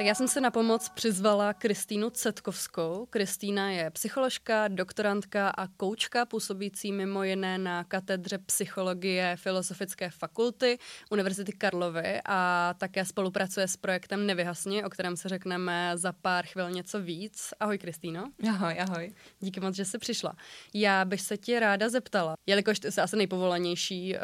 Tak 0.00 0.06
já 0.06 0.14
jsem 0.14 0.28
se 0.28 0.40
na 0.40 0.50
pomoc 0.50 0.88
přizvala 0.88 1.54
Kristýnu 1.54 2.10
Cetkovskou. 2.10 3.06
Kristýna 3.10 3.70
je 3.70 3.90
psycholožka, 3.90 4.68
doktorantka 4.68 5.48
a 5.48 5.66
koučka 5.66 6.26
působící 6.26 6.92
mimo 6.92 7.24
jiné 7.24 7.58
na 7.58 7.84
katedře 7.84 8.38
psychologie 8.38 9.36
Filozofické 9.36 10.10
fakulty 10.10 10.78
Univerzity 11.10 11.52
Karlovy 11.52 12.20
a 12.24 12.74
také 12.78 13.04
spolupracuje 13.04 13.68
s 13.68 13.76
projektem 13.76 14.26
Nevyhasni, 14.26 14.84
o 14.84 14.90
kterém 14.90 15.16
se 15.16 15.28
řekneme 15.28 15.92
za 15.94 16.12
pár 16.12 16.46
chvil 16.46 16.70
něco 16.70 17.00
víc. 17.00 17.54
Ahoj 17.60 17.78
Kristýno. 17.78 18.30
Ahoj, 18.48 18.80
ahoj. 18.80 19.14
Díky 19.40 19.60
moc, 19.60 19.74
že 19.74 19.84
jsi 19.84 19.98
přišla. 19.98 20.36
Já 20.74 21.04
bych 21.04 21.20
se 21.20 21.36
ti 21.36 21.60
ráda 21.60 21.88
zeptala, 21.88 22.34
jelikož 22.46 22.80
ty 22.80 22.92
jsi 22.92 23.00
asi 23.00 23.16
nejpovolanější 23.16 24.14
uh, 24.14 24.20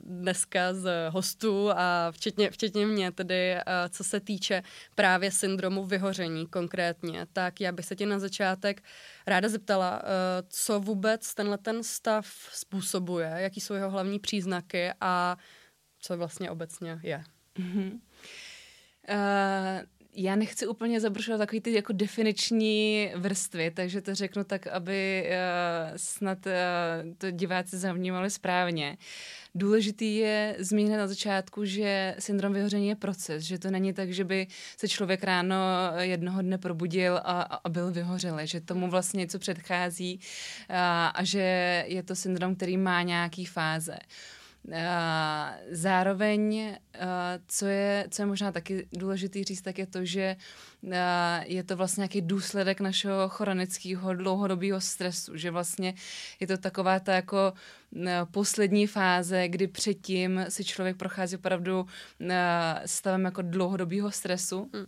dneska 0.00 0.74
z 0.74 1.10
hostů 1.10 1.70
a 1.70 2.10
včetně, 2.10 2.50
včetně 2.50 2.86
mě 2.86 3.12
tedy, 3.12 3.54
uh, 3.54 3.62
co 3.90 4.04
se 4.04 4.20
týče 4.20 4.62
právě 4.96 5.30
syndromu 5.30 5.84
vyhoření 5.84 6.46
konkrétně, 6.46 7.26
tak 7.32 7.60
já 7.60 7.72
bych 7.72 7.86
se 7.86 7.96
tě 7.96 8.06
na 8.06 8.18
začátek 8.18 8.82
ráda 9.26 9.48
zeptala, 9.48 10.02
uh, 10.02 10.08
co 10.48 10.80
vůbec 10.80 11.34
tenhle 11.34 11.58
ten 11.58 11.82
stav 11.82 12.26
způsobuje, 12.52 13.32
jaký 13.36 13.60
jsou 13.60 13.74
jeho 13.74 13.90
hlavní 13.90 14.18
příznaky 14.18 14.90
a 15.00 15.36
co 15.98 16.16
vlastně 16.16 16.50
obecně 16.50 17.00
je. 17.02 17.24
Mm-hmm. 17.58 17.92
Uh, 19.08 19.95
já 20.16 20.36
nechci 20.36 20.66
úplně 20.66 21.00
zabrušovat 21.00 21.38
takový 21.38 21.60
ty 21.60 21.72
jako 21.72 21.92
definiční 21.92 23.10
vrstvy, 23.16 23.70
takže 23.70 24.00
to 24.00 24.14
řeknu 24.14 24.44
tak, 24.44 24.66
aby 24.66 25.28
uh, 25.28 25.96
snad 25.96 26.46
uh, 26.46 26.52
to 27.18 27.30
diváci 27.30 27.78
zavnímali 27.78 28.30
správně. 28.30 28.96
Důležitý 29.54 30.16
je 30.16 30.56
zmínit 30.58 30.96
na 30.96 31.06
začátku, 31.06 31.64
že 31.64 32.14
syndrom 32.18 32.52
vyhoření 32.52 32.88
je 32.88 32.96
proces, 32.96 33.42
že 33.42 33.58
to 33.58 33.70
není 33.70 33.92
tak, 33.92 34.12
že 34.12 34.24
by 34.24 34.46
se 34.76 34.88
člověk 34.88 35.24
ráno 35.24 35.56
jednoho 35.98 36.42
dne 36.42 36.58
probudil 36.58 37.16
a, 37.16 37.42
a 37.64 37.68
byl 37.68 37.92
vyhořelý, 37.92 38.46
že 38.46 38.60
tomu 38.60 38.90
vlastně 38.90 39.18
něco 39.18 39.38
předchází 39.38 40.20
a, 40.68 41.06
a 41.06 41.24
že 41.24 41.84
je 41.86 42.02
to 42.02 42.14
syndrom, 42.14 42.56
který 42.56 42.76
má 42.76 43.02
nějaký 43.02 43.44
fáze. 43.44 43.92
Uh, 43.92 44.35
Zároveň, 45.70 46.76
co 47.46 47.66
je, 47.66 48.06
co 48.10 48.22
je 48.22 48.26
možná 48.26 48.52
taky 48.52 48.88
důležitý 48.92 49.44
říct, 49.44 49.62
tak 49.62 49.78
je 49.78 49.86
to, 49.86 50.04
že 50.04 50.36
je 51.44 51.64
to 51.64 51.76
vlastně 51.76 52.00
nějaký 52.00 52.20
důsledek 52.20 52.80
našeho 52.80 53.28
chronického 53.28 54.14
dlouhodobého 54.14 54.80
stresu, 54.80 55.36
že 55.36 55.50
vlastně 55.50 55.94
je 56.40 56.46
to 56.46 56.58
taková 56.58 57.00
ta 57.00 57.14
jako 57.14 57.52
poslední 58.30 58.86
fáze, 58.86 59.48
kdy 59.48 59.66
předtím 59.66 60.44
si 60.48 60.64
člověk 60.64 60.96
prochází 60.96 61.36
opravdu 61.36 61.86
stavem 62.86 63.24
jako 63.24 63.42
dlouhodobého 63.42 64.10
stresu. 64.10 64.70
Hmm 64.74 64.86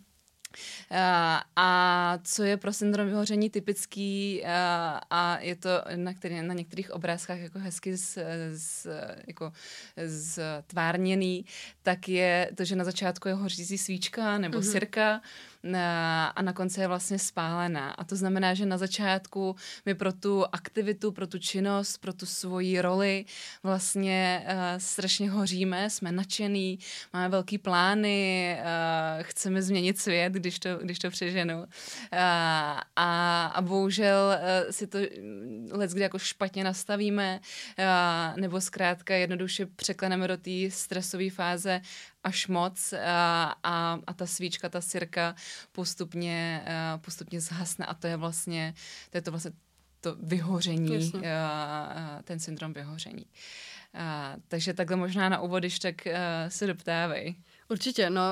a 1.57 2.19
co 2.23 2.43
je 2.43 2.57
pro 2.57 2.73
syndrom 2.73 3.07
vyhoření 3.07 3.51
typický 3.51 4.45
a, 4.45 5.01
a 5.11 5.39
je 5.41 5.57
to 5.57 5.69
na, 5.97 6.15
který, 6.15 6.43
na 6.43 6.55
některých 6.55 6.91
obrázkách 6.91 7.39
jako 7.39 7.59
hezky 7.59 7.97
z, 7.97 8.19
z, 8.53 8.87
jako 9.27 9.53
tvárněný, 10.67 11.45
tak 11.83 12.09
je 12.09 12.51
to, 12.55 12.65
že 12.65 12.77
na 12.77 12.85
začátku 12.85 13.29
je 13.29 13.35
hořící 13.35 13.79
svíčka 13.79 14.39
nebo 14.39 14.59
mm-hmm. 14.59 14.73
sirka 14.73 15.21
a 16.35 16.43
na 16.43 16.53
konci 16.53 16.81
je 16.81 16.89
vlastně 16.89 17.19
spálená. 17.19 17.91
A 17.91 18.05
to 18.05 18.17
znamená, 18.17 18.55
že 18.55 18.67
na 18.67 18.79
začátku 18.79 19.57
my 19.87 19.95
pro 19.95 20.13
tu 20.13 20.45
aktivitu, 20.53 21.13
pro 21.13 21.27
tu 21.27 21.39
činnost, 21.39 21.99
pro 21.99 22.13
tu 22.13 22.27
svoji 22.27 22.81
roli 22.81 23.25
vlastně 23.63 24.47
uh, 24.47 24.55
strašně 24.79 25.31
hoříme, 25.31 25.91
jsme 25.91 26.13
nadšený, 26.13 26.79
máme 27.13 27.29
velký 27.29 27.59
plány, 27.59 28.57
uh, 28.61 29.23
chceme 29.23 29.63
změnit 29.63 29.99
svět, 29.99 30.33
když 30.33 30.59
to, 30.59 30.77
když 30.83 30.99
to 30.99 31.11
přeženu. 31.11 31.59
Uh, 31.59 31.67
a, 32.97 33.47
a 33.47 33.63
bohužel 33.63 34.39
uh, 34.65 34.71
si 34.71 34.87
to 34.87 34.99
let 35.71 35.91
kdy 35.91 36.01
jako 36.01 36.19
špatně 36.19 36.65
nastavíme, 36.65 37.41
uh, 37.79 38.41
nebo 38.41 38.61
zkrátka 38.61 39.15
jednoduše 39.15 39.67
překleneme 39.67 40.29
do 40.29 40.37
té 40.37 40.71
stresové 40.71 41.31
fáze 41.31 41.81
až 42.29 42.47
moc 42.49 42.93
a, 42.93 43.55
a, 43.63 43.99
a 44.07 44.13
ta 44.13 44.27
svíčka, 44.27 44.69
ta 44.69 44.81
sirka 44.81 45.35
postupně, 45.73 46.65
postupně 47.01 47.41
zhasne 47.41 47.87
a 47.87 47.95
to 47.95 48.07
je 48.07 48.17
vlastně, 48.17 48.75
to 49.11 49.19
je 49.19 49.23
to 49.23 49.31
vlastně 49.31 49.53
to 50.01 50.17
vyhoření, 50.23 51.13
a, 51.25 52.21
ten 52.25 52.39
syndrom 52.39 52.73
vyhoření. 52.73 53.27
A, 53.95 54.37
takže 54.49 54.75
takhle 54.75 54.97
možná 54.97 55.29
na 55.29 55.41
úvod, 55.41 55.59
když 55.59 55.79
tak 55.79 55.95
uh, 56.07 56.13
se 56.49 56.67
doptávej. 56.67 57.35
Určitě, 57.71 58.11
no 58.11 58.23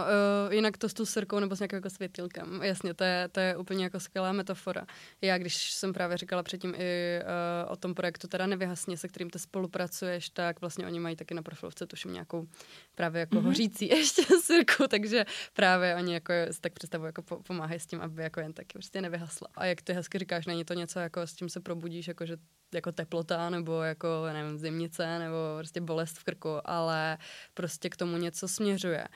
uh, 0.47 0.53
jinak 0.53 0.79
to 0.79 0.89
s 0.89 0.95
tou 0.95 1.07
srkou 1.07 1.39
nebo 1.39 1.57
s 1.57 1.61
nějakým 1.61 1.77
jako 1.77 1.91
světilkem, 1.91 2.61
jasně, 2.63 2.95
to 2.95 3.05
je, 3.05 3.29
to 3.29 3.41
je 3.41 3.57
úplně 3.57 3.85
jako 3.85 4.01
skvělá 4.01 4.33
metafora. 4.33 4.87
Já, 5.21 5.39
když 5.39 5.73
jsem 5.73 5.93
právě 5.93 6.17
říkala 6.17 6.43
předtím 6.43 6.75
i 6.79 7.21
uh, 7.21 7.73
o 7.73 7.77
tom 7.77 7.95
projektu 7.95 8.29
teda 8.29 8.47
Nevyhasně, 8.47 8.97
se 8.97 9.09
kterým 9.09 9.31
ty 9.31 9.39
spolupracuješ, 9.39 10.31
tak 10.31 10.61
vlastně 10.61 10.87
oni 10.87 11.01
mají 11.01 11.17
taky 11.17 11.35
na 11.35 11.43
profilovce 11.43 11.87
tuším 11.87 12.13
nějakou 12.13 12.47
právě 12.95 13.21
jako 13.21 13.37
mm-hmm. 13.37 13.43
hořící 13.43 13.89
ještě 13.89 14.23
sirku, 14.43 14.89
takže 14.89 15.25
právě 15.53 15.97
oni 15.97 16.15
jako 16.15 16.33
tak 16.61 16.73
představují, 16.73 17.09
jako 17.09 17.23
pomáhají 17.23 17.81
s 17.81 17.87
tím, 17.87 18.01
aby 18.01 18.23
jako 18.23 18.41
jen 18.41 18.53
taky 18.53 18.73
prostě 18.73 19.01
nevyhasla. 19.01 19.49
A 19.55 19.67
jak 19.67 19.83
ty 19.83 19.93
hezky 19.93 20.19
říkáš, 20.19 20.47
není 20.47 20.65
to 20.65 20.75
něco 20.75 20.99
jako 20.99 21.21
s 21.21 21.35
tím 21.35 21.49
se 21.49 21.61
probudíš, 21.61 22.09
jako 22.09 22.27
že 22.27 22.37
jako 22.75 22.93
teplota 22.93 23.51
nebo 23.51 23.83
jako, 23.83 24.09
nevím, 24.33 24.59
zimnice 24.59 25.19
nebo 25.19 25.37
prostě 25.59 25.81
bolest 25.81 26.19
v 26.19 26.25
krku, 26.25 26.61
ale 26.65 27.19
prostě 27.55 27.89
k 27.89 27.97
tomu 27.97 28.17
něco 28.17 28.49
směřuje. 28.49 29.09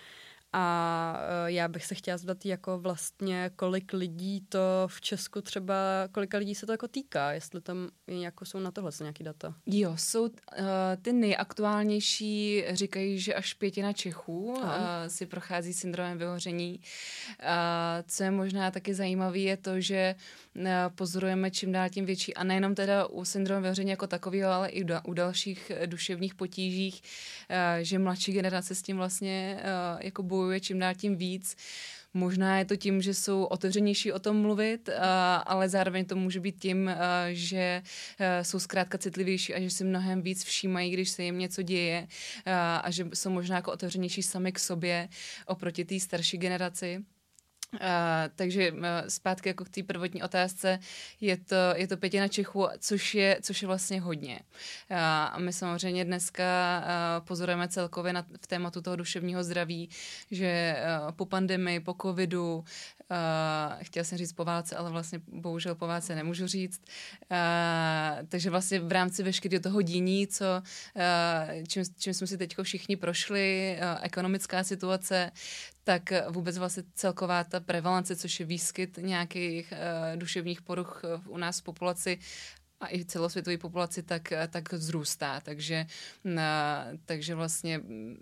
A 0.52 1.16
e, 1.46 1.52
já 1.52 1.68
bych 1.68 1.84
se 1.84 1.94
chtěla 1.94 2.16
zeptat, 2.16 2.46
jako 2.46 2.78
vlastně, 2.78 3.50
kolik 3.56 3.92
lidí 3.92 4.40
to 4.48 4.58
v 4.86 5.00
Česku 5.00 5.40
třeba, 5.40 5.74
kolika 6.12 6.38
lidí 6.38 6.54
se 6.54 6.66
to 6.66 6.72
jako 6.72 6.88
týká, 6.88 7.32
jestli 7.32 7.60
tam 7.60 7.88
jako 8.06 8.44
jsou 8.44 8.58
na 8.58 8.70
tohle 8.70 8.90
nějaký 9.00 9.24
data? 9.24 9.54
Jo, 9.66 9.92
jsou 9.96 10.22
uh, 10.22 10.28
ty 11.02 11.12
nejaktuálnější, 11.12 12.64
říkají, 12.70 13.20
že 13.20 13.34
až 13.34 13.54
pětina 13.54 13.92
Čechů 13.92 14.44
uh, 14.44 14.64
si 15.06 15.26
prochází 15.26 15.72
syndromem 15.72 16.18
vyhoření. 16.18 16.80
Uh, 17.42 17.46
co 18.06 18.22
je 18.22 18.30
možná 18.30 18.70
taky 18.70 18.94
zajímavé, 18.94 19.38
je 19.38 19.56
to, 19.56 19.80
že 19.80 20.14
uh, 20.56 20.64
pozorujeme 20.94 21.50
čím 21.50 21.72
dál 21.72 21.88
tím 21.88 22.06
větší, 22.06 22.34
a 22.34 22.44
nejenom 22.44 22.74
teda 22.74 23.06
u 23.06 23.24
syndromu 23.24 23.62
vyhoření 23.62 23.90
jako 23.90 24.06
takového, 24.06 24.50
ale 24.50 24.68
i 24.68 24.84
u 25.04 25.12
dalších 25.12 25.72
duševních 25.86 26.34
potížích, 26.34 27.02
uh, 27.50 27.56
že 27.82 27.98
mladší 27.98 28.32
generace 28.32 28.74
s 28.74 28.82
tím 28.82 28.96
vlastně 28.96 29.60
uh, 29.60 30.00
jako 30.02 30.22
bojují 30.22 30.39
bojuje 30.40 30.60
čím 30.60 30.78
dál 30.78 30.94
tím 30.94 31.16
víc. 31.16 31.56
Možná 32.14 32.58
je 32.58 32.64
to 32.64 32.76
tím, 32.76 33.02
že 33.02 33.14
jsou 33.14 33.44
otevřenější 33.44 34.12
o 34.12 34.18
tom 34.18 34.36
mluvit, 34.40 34.88
ale 35.44 35.68
zároveň 35.68 36.04
to 36.04 36.16
může 36.16 36.40
být 36.40 36.56
tím, 36.58 36.90
že 37.30 37.82
jsou 38.42 38.58
zkrátka 38.58 38.98
citlivější 38.98 39.54
a 39.54 39.60
že 39.60 39.70
si 39.70 39.84
mnohem 39.84 40.22
víc 40.22 40.44
všímají, 40.44 40.90
když 40.90 41.10
se 41.10 41.22
jim 41.22 41.38
něco 41.38 41.62
děje 41.62 42.08
a 42.82 42.90
že 42.90 43.06
jsou 43.14 43.30
možná 43.30 43.56
jako 43.56 43.72
otevřenější 43.72 44.22
sami 44.22 44.52
k 44.52 44.58
sobě 44.58 45.08
oproti 45.46 45.84
té 45.84 46.00
starší 46.00 46.38
generaci. 46.38 47.04
Uh, 47.72 47.80
takže 48.36 48.72
uh, 48.72 48.78
zpátky 49.08 49.48
jako 49.48 49.64
k 49.64 49.68
té 49.68 49.82
prvotní 49.82 50.22
otázce, 50.22 50.78
je 51.20 51.36
to, 51.36 51.54
je 51.74 51.88
to 51.88 51.96
pětina 51.96 52.28
Čechů, 52.28 52.68
což 52.78 53.14
je, 53.14 53.38
což 53.42 53.62
je 53.62 53.68
vlastně 53.68 54.00
hodně. 54.00 54.40
Uh, 54.90 54.96
a 55.00 55.38
my 55.38 55.52
samozřejmě 55.52 56.04
dneska 56.04 56.44
uh, 56.80 57.26
pozorujeme 57.26 57.68
celkově 57.68 58.12
na, 58.12 58.26
v 58.42 58.46
tématu 58.46 58.82
toho 58.82 58.96
duševního 58.96 59.44
zdraví, 59.44 59.90
že 60.30 60.76
uh, 61.06 61.12
po 61.12 61.26
pandemii, 61.26 61.80
po 61.80 61.94
covidu, 62.02 62.56
uh, 62.56 62.64
chtěla 63.82 64.04
jsem 64.04 64.18
říct 64.18 64.32
po 64.32 64.44
válce, 64.44 64.76
ale 64.76 64.90
vlastně 64.90 65.20
bohužel 65.28 65.74
po 65.74 65.86
válce 65.86 66.14
nemůžu 66.14 66.46
říct, 66.46 66.82
uh, 67.30 67.36
takže 68.28 68.50
vlastně 68.50 68.80
v 68.80 68.92
rámci 68.92 69.22
veškerého 69.22 69.62
toho 69.62 69.82
díní, 69.82 70.26
co, 70.26 70.44
uh, 70.54 71.64
čím, 71.68 71.82
čím 71.98 72.14
jsme 72.14 72.26
si 72.26 72.38
teď 72.38 72.56
všichni 72.62 72.96
prošli, 72.96 73.78
uh, 73.78 73.98
ekonomická 74.02 74.64
situace, 74.64 75.30
tak 75.84 76.12
vůbec 76.28 76.58
vlastně 76.58 76.82
celková 76.94 77.44
ta 77.44 77.59
prevalence, 77.60 78.16
což 78.16 78.40
je 78.40 78.46
výskyt 78.46 78.98
nějakých 79.02 79.72
uh, 79.72 80.18
duševních 80.18 80.62
poruch 80.62 81.02
u 81.26 81.36
nás 81.36 81.60
v 81.60 81.62
populaci, 81.62 82.18
a 82.80 82.88
i 82.88 83.04
celosvětové 83.04 83.58
populaci, 83.58 84.02
tak, 84.02 84.32
tak 84.50 84.72
vzrůstá. 84.72 85.40
Takže, 85.40 85.86
uh, 86.24 86.32
takže 87.04 87.34
vlastně 87.34 87.78
mm, 87.78 88.16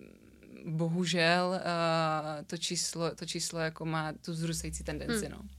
bohužel 0.67 1.49
uh, 1.49 2.47
to 2.47 2.57
číslo, 2.57 3.15
to 3.15 3.27
číslo 3.27 3.59
jako 3.59 3.85
má 3.85 4.13
tu 4.13 4.33
vzrůstající 4.33 4.85
tendenci. 4.85 5.27
Hmm. 5.27 5.35
No. 5.35 5.58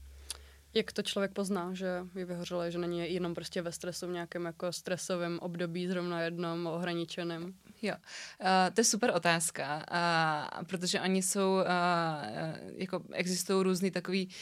Jak 0.74 0.92
to 0.92 1.02
člověk 1.02 1.32
pozná, 1.32 1.74
že 1.74 1.86
je 2.14 2.24
vyhořelé, 2.24 2.70
že 2.70 2.78
není 2.78 3.14
jenom 3.14 3.34
prostě 3.34 3.62
ve 3.62 3.72
stresu 3.72 4.06
v 4.06 4.10
nějakém 4.10 4.44
jako 4.44 4.72
stresovém 4.72 5.38
období, 5.38 5.88
zrovna 5.88 6.22
jednom 6.22 6.66
ohraničeném? 6.66 7.54
Jo, 7.82 7.94
uh, 8.40 8.46
to 8.74 8.80
je 8.80 8.84
super 8.84 9.12
otázka, 9.14 9.86
uh, 10.58 10.64
protože 10.64 11.00
oni 11.00 11.22
jsou, 11.22 11.52
uh, 11.52 11.64
jako 12.74 13.02
existují 13.12 13.64
různý 13.64 13.90
takový 13.90 14.24
mm, 14.24 14.32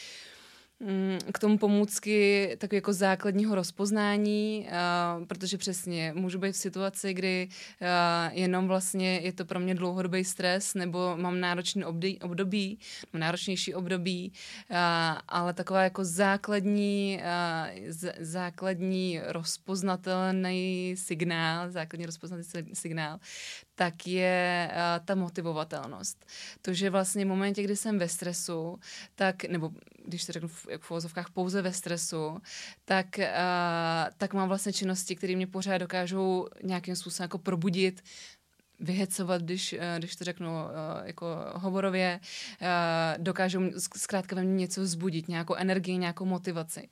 k 1.33 1.39
tomu 1.39 1.59
pomůcky 1.59 2.57
tak 2.61 2.73
jako 2.73 2.93
základního 2.93 3.55
rozpoznání, 3.55 4.69
uh, 4.69 5.27
protože 5.27 5.59
přesně 5.59 6.13
můžu 6.17 6.39
být 6.39 6.53
v 6.53 6.57
situaci, 6.57 7.15
kdy 7.15 7.49
uh, 7.49 7.87
jenom 8.39 8.69
vlastně 8.69 9.19
je 9.19 9.33
to 9.33 9.45
pro 9.45 9.61
mě 9.61 9.75
dlouhodobý 9.75 10.25
stres 10.25 10.75
nebo 10.75 11.17
mám 11.17 11.41
náročný 11.41 11.85
období, 11.85 12.21
období 12.21 12.79
náročnější 13.13 13.75
období, 13.75 14.33
uh, 14.71 14.77
ale 15.29 15.55
taková 15.55 15.83
jako 15.83 16.05
základní, 16.05 17.21
z, 17.89 18.15
základní 18.21 19.21
rozpoznatelný 19.27 20.95
signál, 20.99 21.71
základní 21.71 22.07
rozpoznatelný 22.07 22.75
signál, 22.75 23.19
tak 23.75 24.07
je 24.07 24.71
ta 25.05 25.15
motivovatelnost. 25.15 26.27
To, 26.63 26.73
že 26.73 26.91
vlastně 26.91 27.25
v 27.25 27.29
momentě, 27.29 27.63
kdy 27.63 27.77
jsem 27.77 27.99
ve 27.99 28.09
stresu, 28.09 28.79
tak, 29.15 29.45
nebo 29.45 29.71
když 30.09 30.23
se 30.23 30.33
řeknu 30.33 30.49
v, 30.49 30.67
v 30.79 30.91
uvozovkách 30.91 31.31
pouze 31.31 31.63
ve 31.63 31.73
stresu, 31.73 32.39
tak, 32.85 33.07
uh, 33.19 33.25
tak 34.19 34.35
mám 34.35 34.49
vlastně 34.49 34.73
činnosti, 34.73 35.17
které 35.17 35.37
mě 35.37 35.47
pořád 35.47 35.79
dokážou 35.79 36.49
nějakým 36.63 36.97
způsobem 36.97 37.25
jako 37.25 37.39
probudit, 37.39 38.03
vyhecovat, 38.81 39.43
když, 39.43 39.73
eh, 39.73 39.95
když 39.99 40.17
to 40.17 40.25
řeknu 40.25 40.49
eh, 40.51 41.07
jako 41.07 41.27
hovorově, 41.55 42.21
eh, 42.61 42.69
dokážou 43.19 43.61
zkrátka 43.97 44.37
ve 44.37 44.43
mně 44.43 44.55
něco 44.55 44.81
vzbudit, 44.83 45.29
nějakou 45.29 45.55
energii, 45.55 45.97
nějakou 45.99 46.25
motivaci. 46.25 46.89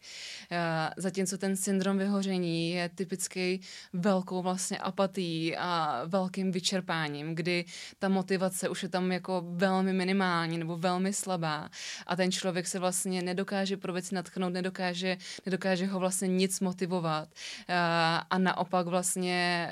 Zatímco 0.96 1.38
ten 1.38 1.56
syndrom 1.56 1.98
vyhoření 1.98 2.70
je 2.70 2.88
typický 2.88 3.60
velkou 3.92 4.42
vlastně 4.42 4.78
apatí 4.78 5.56
a 5.56 6.02
velkým 6.06 6.52
vyčerpáním, 6.52 7.34
kdy 7.34 7.64
ta 7.98 8.08
motivace 8.08 8.68
už 8.68 8.82
je 8.82 8.88
tam 8.88 9.12
jako 9.12 9.44
velmi 9.46 9.92
minimální 9.92 10.58
nebo 10.58 10.76
velmi 10.76 11.12
slabá 11.12 11.68
a 12.06 12.16
ten 12.16 12.32
člověk 12.32 12.66
se 12.66 12.78
vlastně 12.78 13.22
nedokáže 13.22 13.76
pro 13.76 13.92
věci 13.92 14.14
natchnout, 14.14 14.52
nedokáže, 14.52 15.16
nedokáže 15.46 15.86
ho 15.86 16.00
vlastně 16.00 16.28
nic 16.28 16.60
motivovat 16.60 17.28
a 18.30 18.38
naopak 18.38 18.86
vlastně 18.86 19.70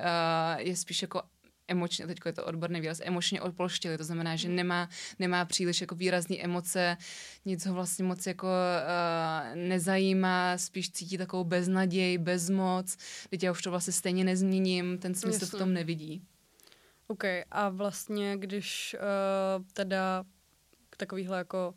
je 0.59 0.77
spíš 0.77 1.03
jako 1.03 1.23
emočně, 1.69 2.07
teď 2.07 2.19
je 2.27 2.33
to 2.33 2.45
odborný 2.45 2.81
výraz, 2.81 3.01
emočně 3.05 3.41
odpolštěli, 3.41 3.99
to 3.99 4.05
znamená, 4.05 4.37
že 4.37 4.49
nemá, 4.49 4.89
nemá 5.19 5.45
příliš 5.45 5.81
jako 5.81 5.95
výrazné 5.95 6.37
emoce, 6.41 6.97
nic 7.45 7.67
ho 7.67 7.75
vlastně 7.75 8.05
moc 8.05 8.27
jako 8.27 8.47
uh, 8.47 9.57
nezajímá, 9.57 10.59
spíš 10.59 10.91
cítí 10.91 11.19
takovou 11.19 11.45
beznaděj, 11.45 12.19
bezmoc, 12.19 12.97
teď 13.31 13.43
já 13.43 13.53
už 13.53 13.63
to 13.63 13.71
vlastně 13.71 13.93
stejně 13.93 14.25
nezměním, 14.25 14.99
ten 14.99 15.15
smysl 15.15 15.45
Jasně. 15.45 15.57
v 15.57 15.59
tom 15.59 15.73
nevidí. 15.73 16.23
OK, 17.07 17.25
a 17.51 17.69
vlastně, 17.69 18.37
když 18.37 18.97
uh, 18.99 19.65
teda 19.73 20.25
k 20.91 20.97
takovýhle 20.97 21.39
jako 21.39 21.75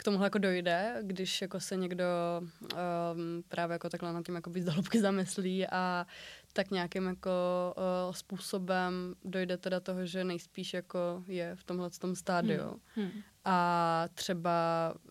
k 0.00 0.02
tomuhle 0.02 0.26
jako 0.26 0.38
dojde, 0.38 0.96
když 1.02 1.42
jako 1.42 1.60
se 1.60 1.76
někdo 1.76 2.04
um, 2.40 3.42
právě 3.48 3.72
jako 3.72 3.88
takhle 3.88 4.12
na 4.12 4.22
tím 4.22 4.34
jako 4.34 4.50
dohlubky 4.64 5.00
zamyslí 5.00 5.66
a 5.66 6.06
tak 6.52 6.70
nějakým 6.70 7.06
jako 7.06 7.30
uh, 7.76 8.12
způsobem 8.12 9.14
dojde 9.24 9.56
teda 9.56 9.80
toho, 9.80 10.06
že 10.06 10.24
nejspíš 10.24 10.74
jako 10.74 11.24
je 11.26 11.56
v 11.56 11.64
tomhle 11.64 11.90
tom 11.90 12.16
stádiu. 12.16 12.80
Hmm. 12.94 13.06
Hmm. 13.08 13.22
A 13.44 14.04
třeba 14.14 14.50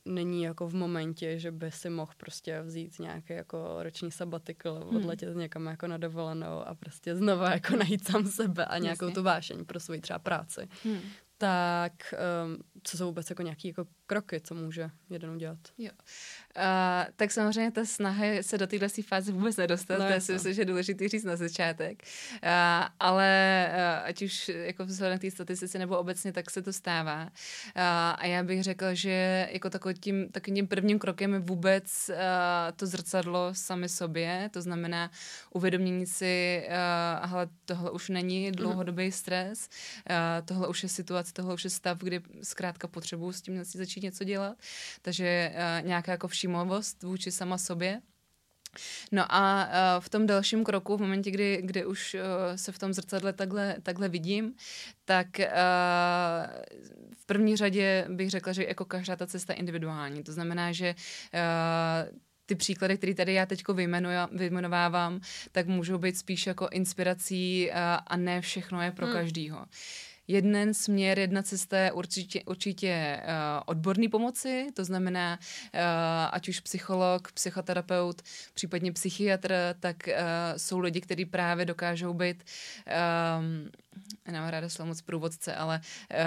není 0.05 0.43
jako 0.43 0.67
v 0.67 0.75
momentě, 0.75 1.39
že 1.39 1.51
by 1.51 1.71
si 1.71 1.89
mohl 1.89 2.11
prostě 2.17 2.61
vzít 2.61 2.99
nějaký 2.99 3.33
jako 3.33 3.83
roční 3.83 4.11
sabatikl, 4.11 4.73
hmm. 4.73 4.97
odletět 4.97 5.35
někam 5.35 5.65
jako 5.65 5.87
na 5.87 5.97
dovolenou 5.97 6.67
a 6.67 6.75
prostě 6.75 7.15
znova 7.15 7.51
jako 7.51 7.75
najít 7.77 8.07
sám 8.07 8.27
sebe 8.27 8.65
a 8.65 8.77
nějakou 8.77 9.05
Jasně. 9.05 9.15
tu 9.15 9.23
vášeň 9.23 9.65
pro 9.65 9.79
svoji 9.79 10.01
třeba 10.01 10.19
práci. 10.19 10.67
Hmm 10.83 11.01
tak 11.39 12.13
um, 12.45 12.63
co 12.83 12.97
jsou 12.97 13.05
vůbec 13.05 13.29
jako 13.29 13.41
nějaké 13.41 13.67
jako 13.67 13.85
kroky, 14.09 14.41
co 14.41 14.55
může 14.55 14.89
jeden 15.09 15.29
udělat? 15.29 15.57
Jo. 15.77 15.91
Uh, 16.57 16.63
tak 17.15 17.31
samozřejmě 17.31 17.71
ta 17.71 17.85
snaha 17.85 18.25
se 18.41 18.57
do 18.57 18.67
téhle 18.67 18.89
fáze 19.07 19.31
vůbec 19.31 19.57
nedostat, 19.57 19.99
no, 19.99 20.15
to 20.15 20.21
si 20.21 20.33
myslím, 20.33 20.53
že 20.53 20.61
je 20.61 20.65
důležité 20.65 21.07
říct 21.07 21.23
na 21.23 21.35
začátek. 21.35 22.03
Uh, 22.43 22.49
ale 22.99 23.29
uh, 23.69 24.07
ať 24.07 24.21
už 24.21 24.49
jako 24.49 24.85
vzhledem 24.85 25.17
k 25.17 25.21
té 25.21 25.31
statistice 25.31 25.79
nebo 25.79 25.97
obecně, 25.97 26.33
tak 26.33 26.51
se 26.51 26.61
to 26.61 26.73
stává. 26.73 27.23
Uh, 27.23 27.29
a 28.15 28.25
já 28.25 28.43
bych 28.43 28.63
řekla, 28.63 28.93
že 28.93 29.47
jako 29.51 29.69
takovým 29.69 29.97
tím, 29.97 30.29
takovým 30.31 30.55
tím 30.55 30.67
prvním 30.67 30.99
krokem 30.99 31.33
je 31.33 31.39
vůbec 31.39 32.09
uh, 32.09 32.15
to 32.75 32.85
zrcadlo 32.85 33.49
sami 33.53 33.89
sobě, 33.89 34.49
to 34.53 34.61
znamená 34.61 35.11
uvědomění 35.53 36.05
si, 36.05 36.63
uh, 36.67 37.29
hele, 37.29 37.47
tohle 37.65 37.91
už 37.91 38.09
není 38.09 38.45
mhm. 38.45 38.51
dlouhodobý 38.51 39.11
stres, 39.11 39.69
uh, 40.09 40.45
tohle 40.45 40.67
už 40.67 40.83
je 40.83 40.89
situace, 40.89 41.33
tohle 41.33 41.53
už 41.53 41.63
je 41.63 41.69
stav, 41.69 41.97
kdy 41.97 42.21
zkrátka 42.43 42.87
potřebuji 42.87 43.31
s 43.31 43.41
tím 43.41 43.63
začít 43.63 43.98
něco 44.03 44.23
dělat. 44.23 44.57
Takže 45.01 45.53
uh, 45.53 45.87
nějaká 45.87 46.11
jako 46.11 46.27
všímavost 46.27 47.03
vůči 47.03 47.31
sama 47.31 47.57
sobě. 47.57 48.01
No 49.11 49.25
a 49.29 49.65
uh, 49.65 50.03
v 50.03 50.09
tom 50.09 50.27
dalším 50.27 50.63
kroku, 50.63 50.97
v 50.97 51.01
momentě, 51.01 51.31
kdy, 51.31 51.59
kdy 51.63 51.85
už 51.85 52.13
uh, 52.13 52.21
se 52.55 52.71
v 52.71 52.79
tom 52.79 52.93
zrcadle 52.93 53.33
takhle, 53.33 53.75
takhle 53.83 54.09
vidím, 54.09 54.53
tak 55.05 55.27
uh, 55.39 55.45
v 57.15 57.25
první 57.25 57.57
řadě 57.57 58.05
bych 58.09 58.29
řekla, 58.29 58.53
že 58.53 58.65
jako 58.65 58.85
každá 58.85 59.15
ta 59.15 59.27
cesta 59.27 59.53
individuální. 59.53 60.23
To 60.23 60.33
znamená, 60.33 60.71
že 60.71 60.95
ty 62.45 62.55
příklady, 62.55 62.97
které 62.97 63.13
tady 63.13 63.33
já 63.33 63.45
teď 63.45 63.63
vyjmenovávám, 64.31 65.21
tak 65.51 65.67
můžou 65.67 65.97
být 65.97 66.17
spíš 66.17 66.47
jako 66.47 66.67
inspirací 66.71 67.71
a 68.07 68.17
ne 68.17 68.41
všechno 68.41 68.81
je 68.81 68.91
pro 68.91 69.05
hmm. 69.05 69.15
každýho 69.15 69.65
jeden 70.29 70.73
směr, 70.73 71.19
jedna 71.19 71.43
cesta 71.43 71.77
je 71.77 71.91
určitě, 71.91 72.43
určitě 72.45 73.21
uh, 73.23 73.31
odborný 73.65 74.07
pomoci, 74.07 74.67
to 74.73 74.85
znamená, 74.85 75.39
uh, 75.73 75.79
ať 76.31 76.49
už 76.49 76.59
psycholog, 76.59 77.31
psychoterapeut, 77.31 78.21
případně 78.53 78.91
psychiatr, 78.91 79.53
tak 79.79 79.95
uh, 80.07 80.13
jsou 80.57 80.79
lidi, 80.79 81.01
kteří 81.01 81.25
právě 81.25 81.65
dokážou 81.65 82.13
být 82.13 82.43
um, 83.39 83.69
nemám 84.31 84.49
ráda 84.49 84.69
slovo 84.69 84.87
moc 84.87 85.01
průvodce, 85.01 85.55
ale, 85.55 85.81
uh, 86.11 86.17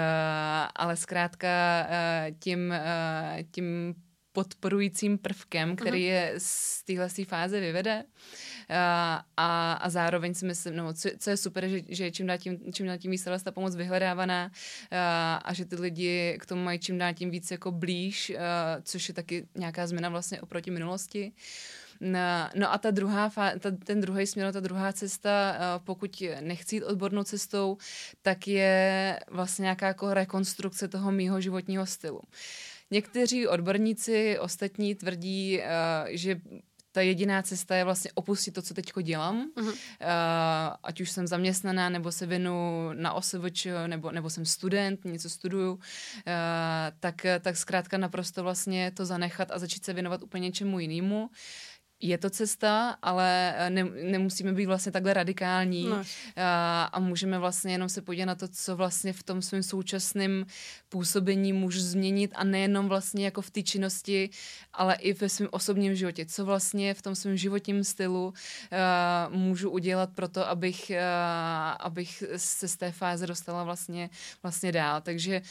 ale 0.75 0.95
zkrátka 0.95 1.47
uh, 1.87 2.35
tím, 2.39 2.73
uh, 2.73 3.43
tím 3.51 3.95
podporujícím 4.33 5.17
prvkem, 5.17 5.75
který 5.75 5.99
uh-huh. 5.99 6.13
je 6.13 6.33
z 6.37 6.83
téhle 6.83 7.09
fáze 7.25 7.59
vyvede. 7.59 8.03
A, 8.69 9.77
a 9.77 9.89
zároveň 9.89 10.33
si 10.33 10.45
myslím, 10.45 10.75
no, 10.75 10.93
co, 10.93 11.09
co 11.17 11.29
je 11.29 11.37
super, 11.37 11.67
že, 11.67 11.81
že 11.87 12.11
čím 12.11 12.27
dál 12.27 12.37
tím, 12.37 12.59
čím 12.73 12.85
dál 12.87 12.97
tím 12.97 13.11
víc 13.11 13.27
ta 13.43 13.51
pomoc 13.51 13.75
vyhledávaná 13.75 14.51
a, 14.91 15.35
a 15.35 15.53
že 15.53 15.65
ty 15.65 15.75
lidi 15.75 16.37
k 16.39 16.45
tomu 16.45 16.63
mají 16.63 16.79
čím 16.79 16.97
dál 16.97 17.13
tím 17.13 17.29
víc 17.29 17.51
jako 17.51 17.71
blíž, 17.71 18.29
a, 18.29 18.81
což 18.81 19.07
je 19.07 19.13
taky 19.13 19.47
nějaká 19.55 19.87
změna 19.87 20.09
vlastně 20.09 20.41
oproti 20.41 20.71
minulosti. 20.71 21.31
No, 21.99 22.49
no 22.55 22.73
a 22.73 22.77
ta 22.77 22.91
druhá, 22.91 23.29
ta, 23.59 23.71
ten 23.83 24.01
druhý 24.01 24.27
směr, 24.27 24.53
ta 24.53 24.59
druhá 24.59 24.93
cesta, 24.93 25.55
pokud 25.83 26.23
nechci 26.41 26.75
jít 26.75 26.83
odbornou 26.83 27.23
cestou, 27.23 27.77
tak 28.21 28.47
je 28.47 29.19
vlastně 29.31 29.63
nějaká 29.63 29.87
jako 29.87 30.13
rekonstrukce 30.13 30.87
toho 30.87 31.11
mýho 31.11 31.41
životního 31.41 31.85
stylu. 31.85 32.21
Někteří 32.93 33.47
odborníci 33.47 34.39
ostatní 34.39 34.95
tvrdí, 34.95 35.59
uh, 35.59 35.63
že 36.09 36.41
ta 36.91 37.01
jediná 37.01 37.41
cesta 37.41 37.75
je 37.75 37.83
vlastně 37.83 38.11
opustit 38.13 38.53
to, 38.53 38.61
co 38.61 38.73
teď 38.73 38.91
dělám, 39.01 39.49
uh-huh. 39.57 39.69
uh, 39.69 39.73
ať 40.83 41.01
už 41.01 41.11
jsem 41.11 41.27
zaměstnaná, 41.27 41.89
nebo 41.89 42.11
se 42.11 42.25
věnu 42.25 42.89
na 42.93 43.13
OSVČ, 43.13 43.67
nebo, 43.87 44.11
nebo 44.11 44.29
jsem 44.29 44.45
student, 44.45 45.05
něco 45.05 45.29
studuju, 45.29 45.73
uh, 45.73 45.79
tak, 46.99 47.25
tak 47.41 47.57
zkrátka 47.57 47.97
naprosto 47.97 48.43
vlastně 48.43 48.91
to 48.91 49.05
zanechat 49.05 49.51
a 49.51 49.59
začít 49.59 49.85
se 49.85 49.93
věnovat 49.93 50.23
úplně 50.23 50.47
něčemu 50.47 50.79
jinému. 50.79 51.23
Uh, 51.23 51.29
je 52.03 52.17
to 52.17 52.29
cesta, 52.29 52.97
ale 53.01 53.55
eh, 53.57 53.69
ne, 53.69 53.83
nemusíme 53.83 54.53
být 54.53 54.65
vlastně 54.65 54.91
takhle 54.91 55.13
radikální 55.13 55.83
no. 55.83 56.03
a, 56.37 56.83
a 56.83 56.99
můžeme 56.99 57.39
vlastně 57.39 57.71
jenom 57.71 57.89
se 57.89 58.01
podívat 58.01 58.25
na 58.25 58.35
to, 58.35 58.47
co 58.47 58.75
vlastně 58.75 59.13
v 59.13 59.23
tom 59.23 59.41
svém 59.41 59.63
současném 59.63 60.45
působení 60.89 61.53
můžu 61.53 61.79
změnit 61.79 62.31
a 62.35 62.43
nejenom 62.43 62.87
vlastně 62.87 63.25
jako 63.25 63.41
v 63.41 63.51
té 63.51 63.63
činnosti, 63.63 64.29
ale 64.73 64.95
i 64.95 65.13
ve 65.13 65.29
svém 65.29 65.49
osobním 65.51 65.95
životě. 65.95 66.25
Co 66.25 66.45
vlastně 66.45 66.93
v 66.93 67.01
tom 67.01 67.15
svém 67.15 67.37
životním 67.37 67.83
stylu 67.83 68.27
uh, 68.27 68.33
můžu 69.35 69.69
udělat 69.69 70.09
pro 70.15 70.27
to, 70.27 70.47
abych, 70.49 70.91
uh, 70.91 70.97
abych 71.79 72.23
se 72.37 72.67
z 72.67 72.75
té 72.77 72.91
fáze 72.91 73.27
dostala 73.27 73.63
vlastně, 73.63 74.09
vlastně 74.43 74.71
dál. 74.71 75.01
Takže 75.01 75.41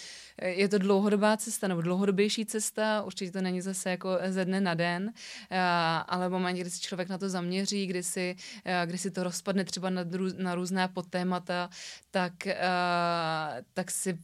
je 0.42 0.68
to 0.68 0.78
dlouhodobá 0.78 1.37
cesta 1.37 1.68
nebo 1.68 1.82
dlouhodobější 1.82 2.47
cesta, 2.47 3.02
určitě 3.02 3.32
to 3.32 3.40
není 3.40 3.61
zase 3.61 3.90
jako 3.90 4.18
ze 4.28 4.44
dne 4.44 4.61
na 4.61 4.75
den, 4.75 5.02
uh, 5.04 5.59
ale 6.06 6.28
momentě, 6.42 6.61
kdy 6.61 6.70
se 6.70 6.80
člověk 6.80 7.08
na 7.08 7.18
to 7.18 7.28
zaměří, 7.28 7.87
kdy 7.87 8.02
si, 8.02 8.37
uh, 8.66 8.87
kdy 8.87 8.99
si 8.99 9.11
to 9.11 9.22
rozpadne 9.22 9.64
třeba 9.64 9.90
na, 9.90 10.02
dru, 10.02 10.28
na 10.38 10.54
různá 10.54 10.88
podtémata, 10.88 11.70
tak, 12.11 12.32
uh, 12.46 13.64
tak 13.75 13.90
si 13.90 14.18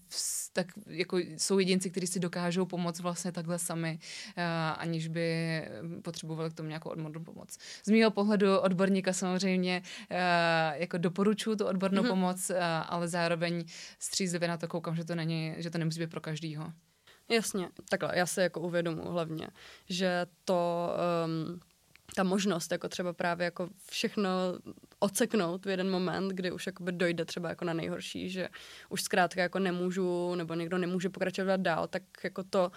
tak 0.53 0.67
jako 0.87 1.19
jsou 1.19 1.59
jedinci, 1.59 1.91
kteří 1.91 2.07
si 2.07 2.21
dokážou 2.21 2.67
pomoct 2.67 3.01
vlastně 3.01 3.33
takhle 3.33 3.59
sami, 3.59 3.99
uh, 4.39 4.43
aniž 4.77 5.09
by 5.09 5.29
potřebovali 6.03 6.51
k 6.51 6.55
tomu 6.55 6.69
nějakou 6.69 6.91
odbornou 6.91 7.25
pomoc. 7.25 7.59
Z 7.85 7.91
mého 7.91 8.11
pohledu 8.11 8.59
odborníka 8.59 9.13
samozřejmě 9.13 9.83
jako 10.75 10.99
doporučuji 10.99 11.57
tu 11.57 11.67
odbornou 11.67 12.03
mm-hmm. 12.03 12.09
pomoc, 12.09 12.51
ale 12.87 13.09
zároveň 13.09 13.65
střízlivě 13.99 14.49
na 14.49 14.57
to 14.57 14.69
koukám, 14.69 14.97
že 14.97 15.05
to 15.05 15.15
není, 15.15 15.55
že 15.59 15.71
to 15.71 15.79
nemusí 15.79 16.01
být 16.01 16.11
pro 16.11 16.21
každýho. 16.21 16.73
Jasně, 17.31 17.69
takhle, 17.89 18.19
já 18.19 18.27
se 18.27 18.43
jako 18.43 18.61
uvědomu 18.61 19.11
hlavně, 19.11 19.49
že 19.89 20.27
to, 20.45 20.91
um, 21.25 21.61
ta 22.15 22.23
možnost 22.23 22.73
jako 22.73 22.89
třeba 22.89 23.13
právě 23.13 23.45
jako 23.45 23.69
všechno 23.91 24.31
oceknout 24.99 25.67
v 25.67 25.69
jeden 25.69 25.91
moment, 25.91 26.29
kdy 26.29 26.51
už 26.51 26.67
jakoby 26.67 26.93
dojde 26.93 27.25
třeba 27.25 27.49
jako 27.49 27.65
na 27.65 27.73
nejhorší, 27.73 28.31
že 28.31 28.49
už 28.89 29.03
zkrátka 29.03 29.43
jako 29.43 29.59
nemůžu, 29.59 30.35
nebo 30.35 30.55
někdo 30.55 30.79
nemůže 30.79 31.09
pokračovat 31.09 31.61
dál, 31.61 31.89
tak 31.89 32.03
jako 32.25 32.43
to 32.45 32.71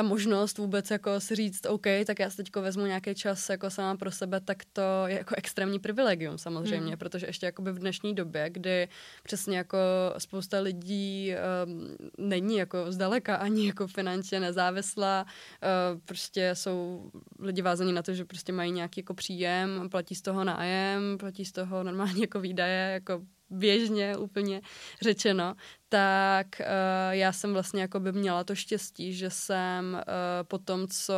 ta 0.00 0.04
možnost 0.04 0.58
vůbec 0.58 0.90
jako 0.90 1.20
si 1.20 1.34
říct, 1.34 1.66
OK, 1.66 1.86
tak 2.06 2.18
já 2.18 2.30
si 2.30 2.36
teď 2.36 2.56
vezmu 2.56 2.86
nějaký 2.86 3.14
čas 3.14 3.48
jako 3.48 3.70
sama 3.70 3.96
pro 3.96 4.10
sebe, 4.10 4.40
tak 4.40 4.56
to 4.72 4.82
je 5.06 5.16
jako 5.16 5.34
extrémní 5.38 5.78
privilegium 5.78 6.38
samozřejmě, 6.38 6.88
hmm. 6.88 6.98
protože 6.98 7.26
ještě 7.26 7.46
jakoby 7.46 7.72
v 7.72 7.78
dnešní 7.78 8.14
době, 8.14 8.50
kdy 8.50 8.88
přesně 9.22 9.56
jako 9.56 9.78
spousta 10.18 10.60
lidí 10.60 11.34
um, 11.66 11.96
není 12.18 12.56
jako 12.56 12.92
zdaleka 12.92 13.36
ani 13.36 13.66
jako 13.66 13.86
finančně 13.86 14.40
nezávislá, 14.40 15.24
uh, 15.24 16.00
prostě 16.04 16.50
jsou 16.54 17.10
lidi 17.38 17.62
vázaní 17.62 17.92
na 17.92 18.02
to, 18.02 18.14
že 18.14 18.24
prostě 18.24 18.52
mají 18.52 18.72
nějaký 18.72 19.00
jako 19.00 19.14
příjem, 19.14 19.88
platí 19.90 20.14
z 20.14 20.22
toho 20.22 20.44
nájem, 20.44 21.18
platí 21.18 21.44
z 21.44 21.52
toho 21.52 21.82
normálně 21.82 22.20
jako 22.20 22.40
výdaje, 22.40 22.92
jako 22.92 23.22
běžně 23.50 24.16
úplně 24.16 24.60
řečeno, 25.02 25.54
tak 25.88 26.46
uh, 26.60 26.66
já 27.10 27.32
jsem 27.32 27.52
vlastně 27.52 27.80
jako 27.80 28.00
by 28.00 28.12
měla 28.12 28.44
to 28.44 28.54
štěstí, 28.54 29.14
že 29.14 29.30
jsem 29.30 29.94
uh, 29.94 30.00
po 30.42 30.58
tom, 30.58 30.88
co 30.88 31.14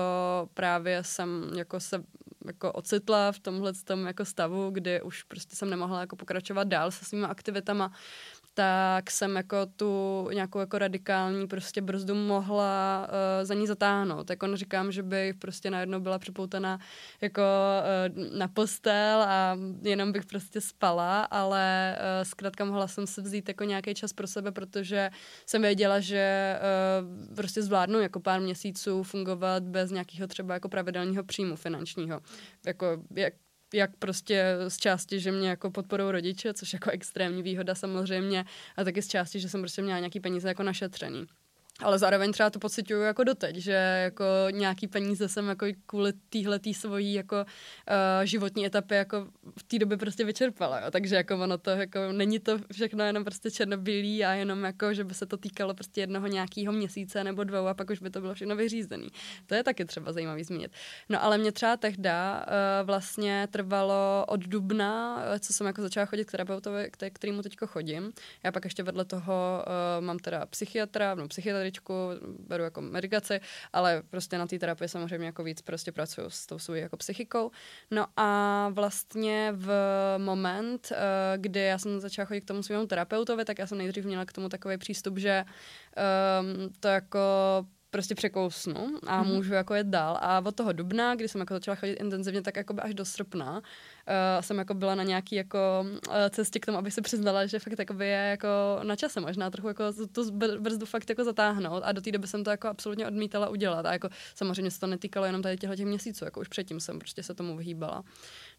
právě 0.55 1.05
jsem 1.05 1.51
jako 1.57 1.81
se 1.81 2.03
jako 2.47 2.73
ocitla 2.73 3.33
v 3.33 3.39
tomhle 3.39 3.73
tom 3.85 4.07
jako 4.07 4.25
stavu, 4.25 4.71
kdy 4.71 5.03
už 5.03 5.23
prostě 5.23 5.57
jsem 5.57 5.71
nemohla 5.71 6.01
jako 6.01 6.17
pokračovat 6.17 6.69
dál 6.69 6.91
se 6.91 7.05
svými 7.05 7.27
aktivitama, 7.27 7.93
tak 8.54 9.11
jsem 9.11 9.37
jako 9.37 9.66
tu 9.66 10.28
nějakou 10.32 10.59
jako 10.59 10.78
radikální 10.78 11.47
prostě 11.47 11.80
brzdu 11.80 12.14
mohla 12.14 13.06
uh, 13.09 13.47
za 13.47 13.54
ní 13.54 13.66
zatáhnout. 13.66 14.30
Jako 14.30 14.56
říkám, 14.56 14.92
že 14.92 15.02
bych 15.02 15.35
prostě 15.35 15.71
najednou 15.71 16.00
byla 16.00 16.18
připoutaná 16.18 16.78
jako 17.21 17.42
uh, 17.42 18.38
na 18.38 18.49
postel 18.49 19.23
a 19.23 19.59
jenom 19.82 20.12
bych 20.12 20.26
prostě 20.26 20.61
spala, 20.61 21.23
ale 21.25 21.97
uh, 21.99 22.25
zkrátka 22.25 22.64
mohla 22.64 22.88
jsem 22.88 23.06
se 23.06 23.23
vzít 23.23 23.49
jako 23.49 23.64
nějaký 23.64 23.94
čas 23.94 24.12
pro 24.12 24.26
sebe, 24.26 24.52
protože 24.52 25.11
jsem 25.47 25.62
věděla, 25.62 26.00
že 26.00 26.56
uh, 27.30 27.35
prostě 27.37 27.62
zvládnu 27.62 28.00
jako 28.00 28.21
pár 28.21 28.40
měsíců 28.40 29.02
fungovat 29.02 29.62
bez 29.62 29.90
nějakého 29.90 30.26
třeba 30.26 30.54
jako 30.54 30.68
pravidelného 30.68 31.25
příjmu 31.25 31.56
finančního. 31.56 32.21
Jako, 32.66 33.02
jak, 33.14 33.35
jak 33.75 33.97
prostě 33.97 34.57
z 34.69 34.76
části, 34.76 35.21
že 35.21 35.33
mě 35.33 35.49
jako 35.49 35.71
podporou 35.71 36.11
rodiče, 36.11 36.55
což 36.55 36.73
jako 36.73 36.91
extrémní 36.91 37.43
výhoda 37.43 37.75
samozřejmě, 37.75 38.45
a 38.76 38.85
taky 38.85 39.02
z 39.02 39.09
části, 39.09 39.41
že 39.41 39.49
jsem 39.49 39.61
prostě 39.61 39.83
měla 39.83 39.99
nějaký 39.99 40.21
peníze 40.21 40.49
jako 40.49 40.62
našetřený. 40.62 41.26
Ale 41.83 41.99
zároveň 41.99 42.33
třeba 42.33 42.51
to 42.51 42.59
pocituju 42.59 43.01
jako 43.01 43.25
doteď, 43.25 43.57
že 43.57 43.73
jako 44.03 44.25
nějaký 44.51 44.89
peníze 44.89 45.29
jsem 45.29 45.49
jako 45.49 45.67
kvůli 45.87 46.12
téhle 46.29 46.59
tý 46.59 46.75
svojí 46.75 47.15
jako 47.15 47.37
uh, 47.37 48.25
životní 48.25 48.67
etapy 48.67 48.95
jako 48.95 49.27
v 49.59 49.62
té 49.62 49.79
době 49.79 49.97
prostě 49.97 50.25
vyčerpala, 50.25 50.81
jo. 50.81 50.91
takže 50.91 51.17
jako 51.17 51.35
ono 51.35 51.59
to 51.59 51.71
jako 51.71 52.12
není 52.12 52.39
to 52.39 52.59
všechno 52.73 53.05
jenom 53.05 53.25
prostě 53.25 53.51
černobílý 53.51 54.25
a 54.25 54.33
jenom 54.33 54.65
jako, 54.65 54.95
že 54.95 55.05
by 55.05 55.15
se 55.15 55.27
to 55.27 55.37
týkalo 55.37 55.75
prostě 55.75 56.01
jednoho 56.01 56.27
nějakého 56.27 56.73
měsíce 56.73 57.25
nebo 57.25 57.45
dvou 57.45 57.67
a 57.67 57.75
pak 57.75 57.91
už 57.91 57.99
by 57.99 58.11
to 58.11 58.21
bylo 58.21 58.35
všechno 58.35 58.57
vyřízený. 58.57 59.09
To 59.47 59.55
je 59.55 59.65
taky 59.65 59.85
třeba 59.85 60.12
zajímavý 60.12 60.45
zmínit. 60.45 60.73
No 61.09 61.25
ale 61.25 61.39
mě 61.39 61.53
třeba 61.53 61.77
tehda 61.77 62.47
uh, 62.47 62.87
vlastně 62.87 63.49
trvalo 63.51 64.25
od 64.29 64.41
dubna, 64.41 65.17
uh, 65.17 65.39
co 65.39 65.53
jsem 65.53 65.67
jako 65.67 65.83
začala 65.83 66.07
chodit 66.07 66.25
k 66.25 66.31
terapeutovi, 66.31 66.91
k 66.91 67.11
kterému 67.12 67.43
teďko 67.43 67.67
chodím. 67.67 68.12
Já 68.45 68.53
pak 68.53 68.65
ještě 68.65 68.83
vedle 68.83 69.05
toho 69.05 69.65
uh, 69.67 70.05
mám 70.05 70.19
teda 70.19 70.47
psychiatra, 70.47 71.15
no 71.15 71.29
psychiatra 71.29 71.62
tričku, 71.73 71.95
beru 72.38 72.64
jako 72.64 72.81
medikaci, 72.81 73.41
ale 73.73 74.02
prostě 74.11 74.38
na 74.38 74.47
té 74.47 74.59
terapii 74.59 74.88
samozřejmě 74.88 75.26
jako 75.26 75.45
víc 75.45 75.62
prostě 75.62 75.93
pracuju 75.93 76.31
s 76.31 76.47
tou 76.47 76.59
svou 76.59 76.75
jako 76.75 76.97
psychikou. 76.97 77.50
No 77.91 78.07
a 78.17 78.69
vlastně 78.69 79.52
v 79.57 79.71
moment, 80.19 80.93
eh, 80.93 80.97
kdy 81.37 81.61
já 81.61 81.79
jsem 81.79 82.00
začala 82.00 82.26
chodit 82.26 82.41
k 82.41 82.49
tomu 82.49 82.62
svému 82.62 82.87
terapeutovi, 82.87 83.45
tak 83.45 83.59
já 83.59 83.67
jsem 83.67 83.79
nejdřív 83.79 84.05
měla 84.05 84.25
k 84.25 84.33
tomu 84.33 84.49
takový 84.49 84.79
přístup, 84.79 85.19
že 85.19 85.45
um, 85.45 86.73
to 86.81 86.88
jako 86.88 87.21
prostě 87.93 88.14
překousnu 88.14 88.99
a 89.07 89.23
mm-hmm. 89.23 89.26
můžu 89.26 89.55
jako 89.55 89.75
jet 89.75 89.87
dál. 89.87 90.19
A 90.21 90.43
od 90.47 90.57
toho 90.57 90.73
dubna, 90.73 91.14
kdy 91.14 91.29
jsem 91.29 91.41
jako 91.41 91.55
začala 91.55 91.75
chodit 91.75 91.93
intenzivně, 91.93 92.43
tak 92.43 92.57
jako 92.57 92.75
až 92.79 92.95
do 92.95 93.05
srpna, 93.05 93.62
uh, 94.09 94.42
jsem 94.42 94.59
jako 94.59 94.75
byla 94.75 94.94
na 94.94 95.02
nějaký 95.02 95.35
jako 95.35 95.59
uh, 95.87 96.14
cestě 96.30 96.61
k 96.61 96.66
tomu, 96.66 96.78
aby 96.78 96.90
se 96.90 97.02
přiznala, 97.02 97.47
že 97.47 97.59
fakt 97.59 97.78
jako 97.78 98.02
je 98.02 98.11
jako 98.11 98.49
na 98.82 98.97
čase 98.97 99.21
možná 99.21 99.50
trochu 99.50 99.68
jako 99.68 99.85
tu 100.12 100.30
brzdu 100.59 100.87
fakt 100.87 101.09
jako 101.09 101.25
zatáhnout 101.25 101.82
a 101.87 101.92
do 101.92 102.00
té 102.00 102.12
doby 102.12 102.26
jsem 102.26 102.44
to 102.44 102.50
jako 102.50 102.68
absolutně 102.68 103.06
odmítala 103.06 103.49
udělat 103.49 103.87
a 103.87 103.92
jako 103.92 104.09
samozřejmě 104.35 104.71
se 104.71 104.80
to 104.80 104.87
netýkalo 104.87 105.26
jenom 105.26 105.42
tady 105.42 105.56
těchto 105.56 105.76
těch 105.76 105.87
měsíců, 105.87 106.25
jako 106.25 106.40
už 106.40 106.49
předtím 106.49 106.80
jsem 106.80 106.99
prostě 106.99 107.23
se 107.23 107.35
tomu 107.35 107.56
vyhýbala. 107.56 108.04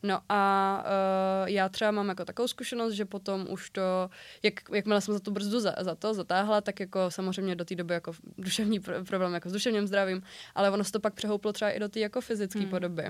No 0.04 0.20
a 0.30 0.84
uh, 0.86 1.50
já 1.50 1.70
třeba 1.70 1.92
mám 1.92 2.10
jako 2.10 2.26
takovou 2.26 2.48
zkušenost, 2.48 2.94
že 2.94 3.06
potom 3.06 3.46
už 3.50 3.70
to, 3.70 4.10
jak, 4.44 4.54
jakmile 4.74 5.02
jsem 5.02 5.14
za 5.14 5.20
tu 5.20 5.32
brzdu 5.32 5.60
za, 5.60 5.76
za 5.80 5.96
to 5.96 6.14
zatáhla, 6.14 6.62
tak 6.62 6.80
jako 6.80 7.12
samozřejmě 7.12 7.56
do 7.56 7.66
té 7.66 7.76
doby 7.76 7.94
jako 7.94 8.12
duševní 8.38 8.80
pr- 8.80 9.06
problém 9.06 9.34
jako 9.34 9.50
s 9.50 9.52
duševním 9.52 9.88
zdravím, 9.88 10.24
ale 10.56 10.72
ono 10.72 10.84
se 10.84 10.92
to 10.92 11.00
pak 11.00 11.14
přehouplo 11.14 11.54
třeba 11.54 11.72
i 11.72 11.80
do 11.80 11.90
té 11.90 12.00
jako 12.00 12.22
fyzické 12.22 12.60
hmm. 12.60 12.70
podoby, 12.70 13.04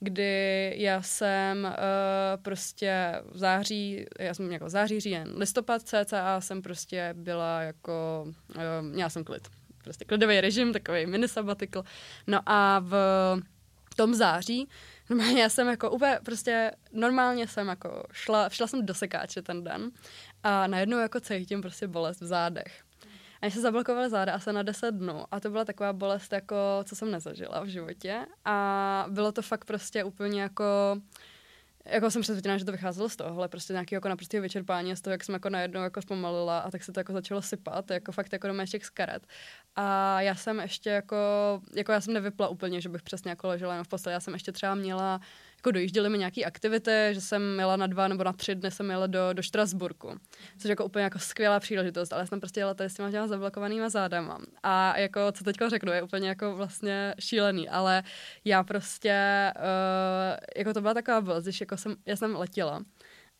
kdy 0.00 0.74
já 0.76 1.02
jsem 1.02 1.61
uh, 1.64 2.42
prostě 2.42 3.22
v 3.32 3.38
září, 3.38 4.06
já 4.18 4.34
jsem 4.34 4.52
jako 4.52 4.68
září, 4.68 5.00
říjen, 5.00 5.34
listopad 5.36 5.82
cca 5.82 6.40
jsem 6.40 6.62
prostě 6.62 7.14
byla 7.16 7.60
jako, 7.60 8.26
uh, 8.56 8.62
měla 8.80 9.10
jsem 9.10 9.24
klid. 9.24 9.48
Prostě 9.84 10.04
klidový 10.04 10.40
režim, 10.40 10.72
takový 10.72 11.06
mini 11.06 11.28
sabbatical. 11.28 11.84
No 12.26 12.40
a 12.46 12.78
v 12.80 13.94
tom 13.96 14.14
září 14.14 14.68
Normálně 15.10 15.42
já 15.42 15.48
jsem 15.48 15.68
jako 15.68 15.90
úplně 15.90 16.18
prostě, 16.24 16.70
normálně 16.92 17.48
jsem 17.48 17.68
jako 17.68 18.04
šla, 18.12 18.48
šla 18.48 18.66
jsem 18.66 18.86
do 18.86 18.94
sekáče 18.94 19.42
ten 19.42 19.64
den 19.64 19.90
a 20.42 20.66
najednou 20.66 20.98
jako 20.98 21.20
cítím 21.20 21.62
prostě 21.62 21.88
bolest 21.88 22.20
v 22.20 22.26
zádech. 22.26 22.82
A 23.42 23.50
se 23.50 23.60
zablokovaly 23.60 24.10
záda 24.10 24.34
asi 24.34 24.52
na 24.52 24.62
10 24.62 24.90
dnů 24.94 25.24
a 25.30 25.40
to 25.40 25.50
byla 25.50 25.64
taková 25.64 25.92
bolest, 25.92 26.32
jako 26.32 26.56
co 26.84 26.96
jsem 26.96 27.10
nezažila 27.10 27.60
v 27.60 27.66
životě 27.66 28.26
a 28.44 29.06
bylo 29.08 29.32
to 29.32 29.42
fakt 29.42 29.64
prostě 29.64 30.04
úplně 30.04 30.42
jako 30.42 30.64
jako 31.84 32.10
jsem 32.10 32.22
přesvědčená, 32.22 32.58
že 32.58 32.64
to 32.64 32.72
vycházelo 32.72 33.08
z 33.08 33.16
toho, 33.16 33.38
ale 33.38 33.48
prostě 33.48 33.72
nějaký 33.72 33.94
jako 33.94 34.08
naprostého 34.08 34.42
vyčerpání 34.42 34.96
z 34.96 35.00
toho, 35.00 35.12
jak 35.12 35.24
jsem 35.24 35.32
jako 35.32 35.48
najednou 35.48 35.82
jako 35.82 36.02
zpomalila 36.02 36.58
a 36.58 36.70
tak 36.70 36.84
se 36.84 36.92
to 36.92 37.00
jako 37.00 37.12
začalo 37.12 37.42
sypat, 37.42 37.90
jako 37.90 38.12
fakt 38.12 38.32
jako 38.32 38.48
do 38.48 38.66
těch 38.66 38.86
z 38.86 38.90
karet. 38.90 39.26
A 39.76 40.20
já 40.20 40.34
jsem 40.34 40.60
ještě 40.60 40.90
jako, 40.90 41.16
jako 41.76 41.92
já 41.92 42.00
jsem 42.00 42.14
nevypla 42.14 42.48
úplně, 42.48 42.80
že 42.80 42.88
bych 42.88 43.02
přesně 43.02 43.30
jako 43.30 43.48
ležela 43.48 43.72
jenom 43.72 43.84
v 43.84 43.88
posteli, 43.88 44.14
já 44.14 44.20
jsem 44.20 44.34
ještě 44.34 44.52
třeba 44.52 44.74
měla 44.74 45.20
jako 45.62 45.70
dojížděly 45.70 46.08
mi 46.08 46.18
nějaký 46.18 46.44
aktivity, 46.44 47.08
že 47.12 47.20
jsem 47.20 47.58
jela 47.58 47.76
na 47.76 47.86
dva 47.86 48.08
nebo 48.08 48.24
na 48.24 48.32
tři 48.32 48.54
dny 48.54 48.70
jsem 48.70 48.90
jela 48.90 49.06
do, 49.06 49.32
do 49.32 49.42
Štrasburku, 49.42 50.18
což 50.58 50.68
jako 50.68 50.84
úplně 50.84 51.04
jako 51.04 51.18
skvělá 51.18 51.60
příležitost, 51.60 52.12
ale 52.12 52.26
jsem 52.26 52.40
prostě 52.40 52.60
jela 52.60 52.74
tady 52.74 52.90
s 52.90 52.94
těma, 52.94 53.10
těma 53.10 53.26
zablokovanýma 53.26 53.88
zádama. 53.88 54.38
A 54.62 54.98
jako, 54.98 55.32
co 55.32 55.44
teďko 55.44 55.68
řeknu, 55.68 55.92
je 55.92 56.02
úplně 56.02 56.28
jako 56.28 56.56
vlastně 56.56 57.14
šílený, 57.18 57.68
ale 57.68 58.02
já 58.44 58.64
prostě, 58.64 59.16
uh, 59.56 60.36
jako 60.56 60.74
to 60.74 60.80
byla 60.80 60.94
taková 60.94 61.20
bolest, 61.20 61.44
když 61.44 61.60
jako 61.60 61.76
jsem, 61.76 61.96
já 62.06 62.16
jsem 62.16 62.36
letěla 62.36 62.82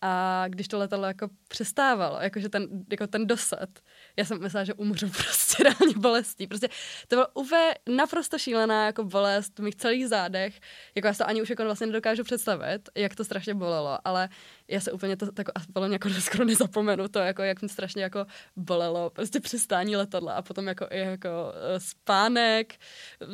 a 0.02 0.45
když 0.49 0.69
to 0.69 0.79
letadlo 0.79 1.07
jako 1.07 1.29
přestávalo, 1.49 2.19
jakože 2.21 2.49
ten, 2.49 2.69
jako 2.91 3.07
ten 3.07 3.26
dosad, 3.26 3.69
já 4.16 4.25
jsem 4.25 4.40
myslela, 4.40 4.64
že 4.64 4.75
umřu 4.75 5.09
prostě 5.11 5.62
reálně 5.62 5.95
bolestí. 5.97 6.47
Prostě 6.47 6.69
to 7.09 7.16
bylo 7.16 7.26
úplně 7.35 7.75
naprosto 7.88 8.38
šílená 8.38 8.87
jako 8.87 9.04
bolest 9.04 9.59
v 9.59 9.62
mých 9.62 9.76
celých 9.76 10.09
zádech. 10.09 10.61
Jako 10.95 11.09
já 11.09 11.14
se 11.14 11.25
ani 11.25 11.42
už 11.42 11.50
jako 11.50 11.64
vlastně 11.64 11.87
nedokážu 11.87 12.25
představit, 12.25 12.88
jak 12.95 13.16
to 13.16 13.25
strašně 13.25 13.54
bolelo, 13.54 13.99
ale 14.04 14.28
já 14.69 14.81
se 14.81 14.92
úplně 14.92 15.16
to 15.16 15.33
tak 15.33 15.47
mě 15.78 15.95
jako 15.95 16.11
skoro 16.21 16.45
nezapomenu 16.45 17.09
to, 17.09 17.19
jako 17.19 17.42
jak 17.42 17.61
mě 17.61 17.69
strašně 17.69 18.02
jako 18.02 18.26
bolelo, 18.57 19.11
prostě 19.11 19.40
přistání 19.40 19.97
letadla 19.97 20.33
a 20.33 20.42
potom 20.42 20.69
jako 20.69 20.87
i 20.90 20.99
jako 20.99 21.28
eh, 21.54 21.81
spánek, 21.81 22.75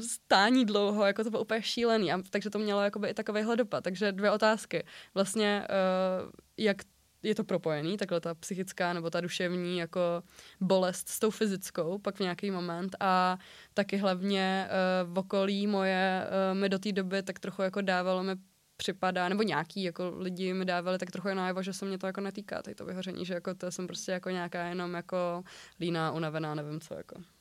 stání 0.01 0.65
dlouho, 0.65 1.07
jako 1.07 1.25
to 1.25 1.31
bylo 1.31 1.43
úplně 1.43 1.63
šílený, 1.63 2.13
a, 2.13 2.23
takže 2.31 2.51
to 2.51 2.59
mělo 2.59 2.83
jako 2.83 2.99
by 2.99 3.09
i 3.09 3.15
takovýhle 3.15 3.57
dopad. 3.57 3.85
Takže 3.85 4.13
dvě 4.13 4.31
otázky. 4.31 4.85
Vlastně 5.15 5.67
uh, 5.69 6.31
jak 6.57 6.77
je 7.23 7.35
to 7.35 7.45
propojený, 7.45 7.97
takhle 7.97 8.21
ta 8.21 8.35
psychická 8.35 8.93
nebo 8.93 9.11
ta 9.11 9.21
duševní 9.21 9.79
jako 9.79 10.23
bolest 10.61 11.09
s 11.09 11.19
tou 11.19 11.31
fyzickou 11.31 11.99
pak 11.99 12.17
v 12.17 12.21
nějaký 12.21 12.51
moment 12.51 12.97
a 13.01 13.39
taky 13.75 13.97
hlavně 13.97 14.69
uh, 14.69 15.15
v 15.15 15.19
okolí 15.19 15.67
moje 15.67 16.27
uh, 16.27 16.59
mi 16.59 16.69
do 16.69 16.79
té 16.79 16.93
doby 16.93 17.23
tak 17.23 17.39
trochu 17.39 17.63
jako 17.63 17.81
dávalo 17.81 18.23
mi 18.23 18.37
připadá, 18.77 19.29
nebo 19.29 19.43
nějaký 19.43 19.83
jako 19.83 20.13
lidi 20.17 20.55
mi 20.55 20.65
dávali 20.65 20.99
tak 20.99 21.11
trochu 21.11 21.29
najevo, 21.29 21.63
že 21.63 21.73
se 21.73 21.85
mě 21.85 21.99
to 21.99 22.07
jako 22.07 22.21
netýká, 22.21 22.63
tady 22.63 22.75
to 22.75 22.85
vyhoření, 22.85 23.25
že 23.25 23.35
jako 23.35 23.55
to 23.55 23.71
jsem 23.71 23.87
prostě 23.87 24.13
jako 24.13 24.31
nějaká 24.31 24.67
jenom 24.67 24.95
jako 24.95 25.45
líná, 25.81 26.13
unavená, 26.13 26.55
nevím 26.55 26.81
co 26.81 26.95
jako. 26.95 27.38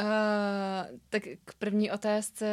Uh, 0.00 0.98
tak 1.08 1.22
k 1.44 1.54
první 1.54 1.90
otázce, 1.90 2.46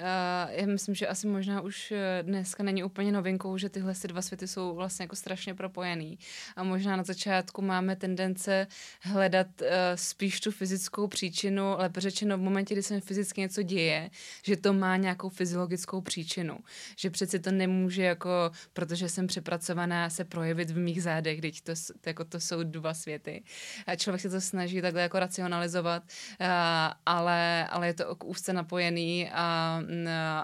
uh, 0.00 0.54
já 0.54 0.66
myslím, 0.66 0.94
že 0.94 1.06
asi 1.06 1.26
možná 1.26 1.60
už 1.60 1.92
dneska 2.22 2.62
není 2.62 2.84
úplně 2.84 3.12
novinkou, 3.12 3.58
že 3.58 3.68
tyhle 3.68 3.94
dva 4.06 4.22
světy 4.22 4.48
jsou 4.48 4.74
vlastně 4.74 5.04
jako 5.04 5.16
strašně 5.16 5.54
propojený. 5.54 6.18
A 6.56 6.62
možná 6.62 6.96
na 6.96 7.02
začátku 7.02 7.62
máme 7.62 7.96
tendence 7.96 8.66
hledat 9.02 9.46
uh, 9.60 9.66
spíš 9.94 10.40
tu 10.40 10.50
fyzickou 10.50 11.06
příčinu, 11.06 11.74
lépe 11.78 12.00
řečeno 12.00 12.38
v 12.38 12.40
momentě, 12.40 12.74
kdy 12.74 12.82
se 12.82 13.00
fyzicky 13.00 13.40
něco 13.40 13.62
děje, 13.62 14.10
že 14.42 14.56
to 14.56 14.72
má 14.72 14.96
nějakou 14.96 15.28
fyziologickou 15.28 16.00
příčinu. 16.00 16.58
Že 16.96 17.10
přeci 17.10 17.38
to 17.38 17.50
nemůže 17.50 18.02
jako, 18.02 18.50
protože 18.72 19.08
jsem 19.08 19.26
přepracovaná, 19.26 20.10
se 20.10 20.24
projevit 20.24 20.70
v 20.70 20.78
mých 20.78 21.02
zádech, 21.02 21.40
teď 21.40 21.60
to, 21.60 21.72
to, 22.00 22.08
jako 22.08 22.24
to 22.24 22.40
jsou 22.40 22.62
dva 22.62 22.94
světy. 22.94 23.42
A 23.86 23.96
člověk 23.96 24.20
se 24.20 24.30
to 24.30 24.40
snaží 24.40 24.82
takhle 24.82 25.02
jako 25.02 25.18
racionalizovat. 25.18 26.02
Uh, 26.40 26.87
ale, 27.06 27.66
ale 27.66 27.86
je 27.86 27.94
to 27.94 28.14
úzce 28.24 28.52
napojený 28.52 29.30
a, 29.32 29.80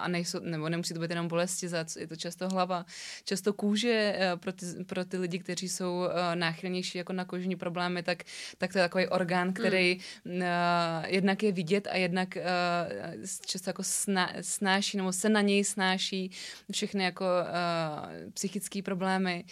a 0.01 0.09
nejsou, 0.09 0.41
nebo 0.41 0.69
nemusí 0.69 0.95
to 0.95 1.01
být 1.01 1.11
jenom 1.11 1.29
bolesti, 1.29 1.69
je 1.99 2.07
to 2.07 2.17
často 2.17 2.49
hlava, 2.49 2.87
často 3.25 3.53
kůže 3.53 4.17
eh, 4.19 4.37
pro 4.37 4.53
ty, 4.53 4.67
pro 4.87 5.05
ty 5.05 5.19
lidi, 5.19 5.39
kteří 5.39 5.69
jsou 5.69 6.05
eh, 6.05 6.37
náchylnější 6.37 6.99
jako 6.99 7.13
na 7.13 7.25
kožní 7.25 7.57
problémy, 7.57 8.03
tak, 8.03 8.23
tak 8.59 8.73
to 8.73 8.79
je 8.79 8.85
takový 8.85 9.09
orgán, 9.09 9.53
který 9.53 9.99
mm. 10.25 10.43
jednak 11.07 11.43
je 11.43 11.53
vidět 11.53 11.87
a 11.87 11.97
jednak 11.97 12.39
často 13.47 13.71
jako 13.71 13.83
sná, 13.83 14.33
snáší, 14.41 14.97
nebo 14.97 15.13
se 15.13 15.29
na 15.29 15.41
něj 15.41 15.65
snáší 15.65 16.31
všechny 16.73 17.05
jako 17.05 17.27
psychické 18.35 18.83
problémy. 18.83 19.45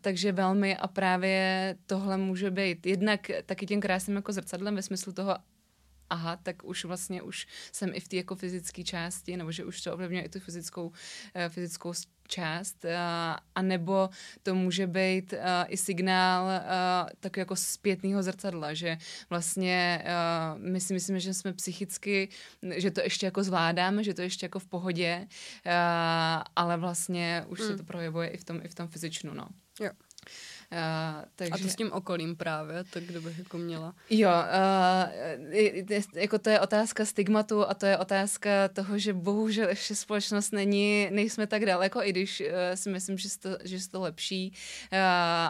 Takže 0.00 0.32
velmi 0.32 0.76
a 0.76 0.88
právě 0.88 1.76
tohle 1.86 2.16
může 2.16 2.50
být 2.50 2.86
jednak 2.86 3.30
taky 3.46 3.66
tím 3.66 3.80
krásným 3.80 4.16
jako 4.16 4.32
zrcadlem 4.32 4.76
ve 4.76 4.82
smyslu 4.82 5.12
toho, 5.12 5.36
aha, 6.10 6.36
tak 6.42 6.64
už 6.64 6.84
vlastně 6.84 7.22
už 7.22 7.46
jsem 7.72 7.90
i 7.94 8.00
v 8.00 8.08
té 8.08 8.16
jako 8.16 8.34
fyzické 8.34 8.84
části, 8.84 9.36
nebo 9.36 9.52
že 9.52 9.64
už 9.64 9.80
to 9.80 9.92
ovlivňuje 9.92 10.22
i 10.22 10.28
tu 10.28 10.40
fyzickou, 10.40 10.86
uh, 10.86 10.94
fyzickou 11.48 11.92
část, 12.28 12.84
uh, 12.84 12.90
a 13.54 13.62
nebo 13.62 14.10
to 14.42 14.54
může 14.54 14.86
být 14.86 15.32
uh, 15.32 15.38
i 15.68 15.76
signál 15.76 16.44
uh, 16.44 17.10
tak 17.20 17.36
jako 17.36 17.56
zpětného 17.56 18.22
zrcadla, 18.22 18.74
že 18.74 18.98
vlastně 19.30 20.04
uh, 20.04 20.62
my 20.62 20.80
si 20.80 20.94
myslíme, 20.94 21.20
že 21.20 21.34
jsme 21.34 21.52
psychicky, 21.52 22.28
že 22.76 22.90
to 22.90 23.00
ještě 23.00 23.26
jako 23.26 23.44
zvládáme, 23.44 24.04
že 24.04 24.14
to 24.14 24.22
ještě 24.22 24.44
jako 24.44 24.58
v 24.58 24.66
pohodě, 24.66 25.26
uh, 25.66 25.72
ale 26.56 26.76
vlastně 26.76 27.44
už 27.48 27.60
mm. 27.60 27.66
se 27.66 27.76
to 27.76 27.84
projevuje 27.84 28.28
i 28.28 28.36
v 28.36 28.44
tom, 28.44 28.60
i 28.64 28.68
v 28.68 28.74
tom 28.74 28.88
fyzičnu, 28.88 29.34
no. 29.34 29.48
Jo. 29.80 29.90
Uh, 30.72 31.24
takže... 31.36 31.54
A 31.54 31.58
to 31.58 31.68
s 31.68 31.76
tím 31.76 31.92
okolím 31.92 32.36
právě, 32.36 32.84
tak 32.84 33.02
kdo 33.02 33.20
bych 33.20 33.38
jako 33.38 33.58
měla? 33.58 33.94
Jo, 34.10 34.30
uh, 34.30 35.54
jako 36.14 36.38
to 36.38 36.50
je 36.50 36.60
otázka 36.60 37.04
stigmatu 37.04 37.68
a 37.68 37.74
to 37.74 37.86
je 37.86 37.98
otázka 37.98 38.68
toho, 38.68 38.98
že 38.98 39.12
bohužel 39.12 39.68
ještě 39.68 39.94
společnost 39.94 40.52
není, 40.52 41.08
nejsme 41.10 41.46
tak 41.46 41.66
daleko, 41.66 42.02
i 42.02 42.10
když 42.10 42.40
uh, 42.40 42.46
si 42.74 42.90
myslím, 42.90 43.18
že 43.18 43.28
to, 43.38 43.48
že 43.64 43.88
to 43.90 44.00
lepší, 44.00 44.52
uh, 44.92 44.98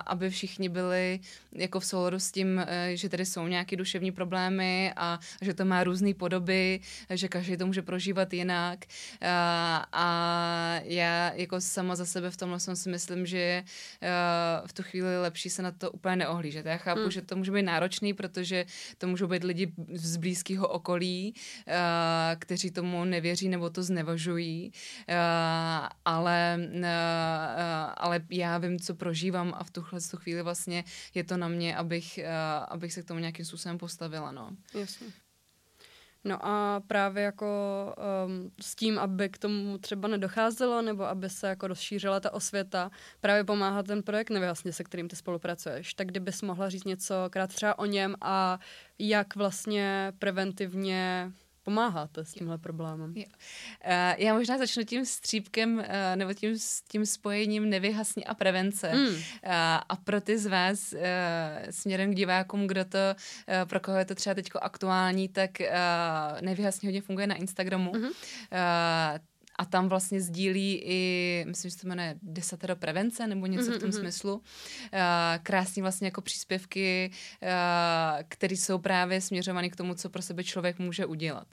aby 0.07 0.31
všichni 0.31 0.69
byli 0.69 1.21
jako 1.53 1.81
v 1.81 1.87
souladu 1.87 2.19
s 2.19 2.33
tím, 2.33 2.57
uh, 2.57 2.65
že 2.95 3.09
tady 3.09 3.27
jsou 3.27 3.47
nějaké 3.47 3.77
duševní 3.77 4.13
problémy 4.13 4.93
a 4.97 5.19
že 5.43 5.55
to 5.55 5.65
má 5.65 5.85
různé 5.85 6.15
podoby, 6.15 6.81
že 7.11 7.29
každý 7.29 7.57
to 7.57 7.67
může 7.67 7.83
prožívat 7.83 8.33
jinak 8.33 8.79
uh, 9.23 9.29
a 9.93 10.81
já 10.83 11.33
jako 11.33 11.61
sama 11.61 11.97
za 11.97 12.07
sebe 12.07 12.31
v 12.31 12.37
tomhle 12.37 12.61
jsem 12.61 12.77
si 12.77 12.89
myslím, 12.89 13.27
že 13.27 13.65
uh, 14.03 14.69
v 14.69 14.73
tu 14.73 14.83
chvíli 14.83 15.08
chvíli 15.09 15.23
lepší 15.23 15.51
se 15.51 15.63
na 15.63 15.73
to 15.73 15.91
úplně 15.91 16.17
neohlížet. 16.17 16.67
Já 16.67 16.77
chápu, 16.77 17.01
hmm. 17.01 17.11
že 17.11 17.23
to 17.23 17.37
může 17.37 17.53
být 17.53 17.63
náročný, 17.63 18.15
protože 18.15 18.67
to 18.99 19.07
můžou 19.07 19.27
být 19.27 19.45
lidi 19.45 19.73
z 19.95 20.17
blízkého 20.17 20.69
okolí, 20.69 21.35
uh, 21.35 21.73
kteří 22.39 22.71
tomu 22.71 23.05
nevěří 23.05 23.49
nebo 23.49 23.71
to 23.71 23.83
znevažují, 23.83 24.73
uh, 25.09 25.15
ale, 26.05 26.59
uh, 26.75 26.85
ale 27.97 28.21
já 28.31 28.59
vím, 28.59 28.79
co 28.79 28.95
prožívám 28.95 29.55
a 29.57 29.65
v 29.65 29.71
tuhle 29.71 30.01
tu 30.11 30.17
chvíli 30.17 30.43
vlastně 30.43 30.85
je 31.15 31.25
to 31.25 31.37
na 31.37 31.49
mě, 31.49 31.77
abych, 31.77 32.21
abych 32.69 32.93
se 32.93 33.03
k 33.03 33.05
tomu 33.05 33.21
nějakým 33.21 33.45
způsobem 33.45 33.79
postavila. 33.79 34.33
No. 34.33 34.51
Jasně. 34.75 35.07
No 36.25 36.47
a 36.47 36.83
právě 36.87 37.23
jako 37.23 37.47
um, 38.27 38.51
s 38.61 38.75
tím, 38.75 38.99
aby 38.99 39.29
k 39.29 39.39
tomu 39.39 39.79
třeba 39.79 40.09
nedocházelo, 40.09 40.83
nebo 40.83 41.05
aby 41.05 41.31
se 41.31 41.49
jako 41.49 41.67
rozšířila 41.67 42.21
ta 42.21 42.33
osvěta, 42.35 42.91
právě 43.21 43.45
pomáhá 43.45 43.83
ten 43.83 44.03
projekt 44.03 44.31
Nevyhasně, 44.31 44.73
se 44.73 44.85
kterým 44.85 45.09
ty 45.09 45.17
spolupracuješ. 45.17 45.95
Tak 45.95 46.07
kdybys 46.07 46.43
mohla 46.43 46.69
říct 46.69 46.85
něco 46.85 47.15
krát 47.31 47.55
třeba 47.55 47.79
o 47.79 47.85
něm 47.85 48.15
a 48.21 48.59
jak 48.99 49.37
vlastně 49.37 50.13
preventivně 50.19 51.33
pomáháte 51.69 52.25
s 52.25 52.33
tímhle 52.33 52.59
problémem? 52.59 53.13
Jo. 53.17 53.25
Uh, 53.27 54.15
já 54.17 54.35
možná 54.35 54.59
začnu 54.59 54.85
tím 54.85 55.05
střípkem 55.05 55.79
uh, 55.79 55.85
nebo 56.15 56.35
tím, 56.35 56.57
tím 56.89 57.07
spojením 57.07 57.71
nevyhasně 57.71 58.25
a 58.25 58.35
prevence. 58.35 58.93
Mm. 58.95 59.07
Uh, 59.07 59.17
a 59.89 59.97
pro 60.05 60.21
ty 60.21 60.39
z 60.39 60.47
vás 60.47 60.93
uh, 60.93 60.99
směrem 61.71 62.13
k 62.13 62.17
divákům, 62.17 62.67
kdo 62.67 62.85
to, 62.85 62.99
uh, 63.09 63.69
pro 63.69 63.81
koho 63.81 63.99
je 63.99 64.05
to 64.05 64.15
třeba 64.15 64.35
teď 64.35 64.49
aktuální, 64.63 65.29
tak 65.29 65.51
uh, 65.61 66.41
nevyhasně 66.41 66.89
hodně 66.89 67.03
funguje 67.03 67.27
na 67.27 67.35
Instagramu. 67.35 67.93
Mm-hmm. 67.93 68.09
Uh, 68.09 69.19
a 69.59 69.65
tam 69.65 69.89
vlastně 69.89 70.21
sdílí 70.21 70.83
i, 70.85 71.45
myslím, 71.49 71.71
že 71.71 71.77
se 71.77 71.83
to 71.83 71.89
jmenuje 71.89 72.15
desatero 72.23 72.77
prevence 72.77 73.27
nebo 73.27 73.47
něco 73.47 73.71
mm-hmm. 73.71 73.77
v 73.77 73.81
tom 73.81 73.89
mhm. 73.89 73.99
smyslu. 73.99 74.35
Uh, 74.35 74.41
krásný 75.43 75.83
vlastně 75.83 76.07
jako 76.07 76.21
příspěvky, 76.21 77.11
uh, 77.43 77.49
které 78.29 78.57
jsou 78.57 78.79
právě 78.79 79.21
směřované 79.21 79.69
k 79.69 79.77
tomu, 79.77 79.95
co 79.95 80.11
pro 80.11 80.23
sebe 80.23 80.45
člověk 80.45 80.79
může 80.79 81.07
udělat. 81.07 81.47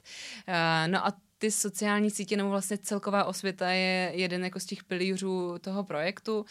Uh, 0.48 0.92
no 0.92 1.06
a 1.08 1.14
ty 1.38 1.52
sociální 1.52 2.12
sítě 2.12 2.38
nebo 2.38 2.50
vlastně 2.50 2.78
celková 2.78 3.24
osvěta 3.24 3.70
je 3.70 4.12
jeden 4.16 4.44
jako 4.44 4.60
z 4.60 4.66
těch 4.66 4.84
pilířů 4.84 5.56
toho 5.62 5.84
projektu. 5.84 6.40
Uh, 6.40 6.46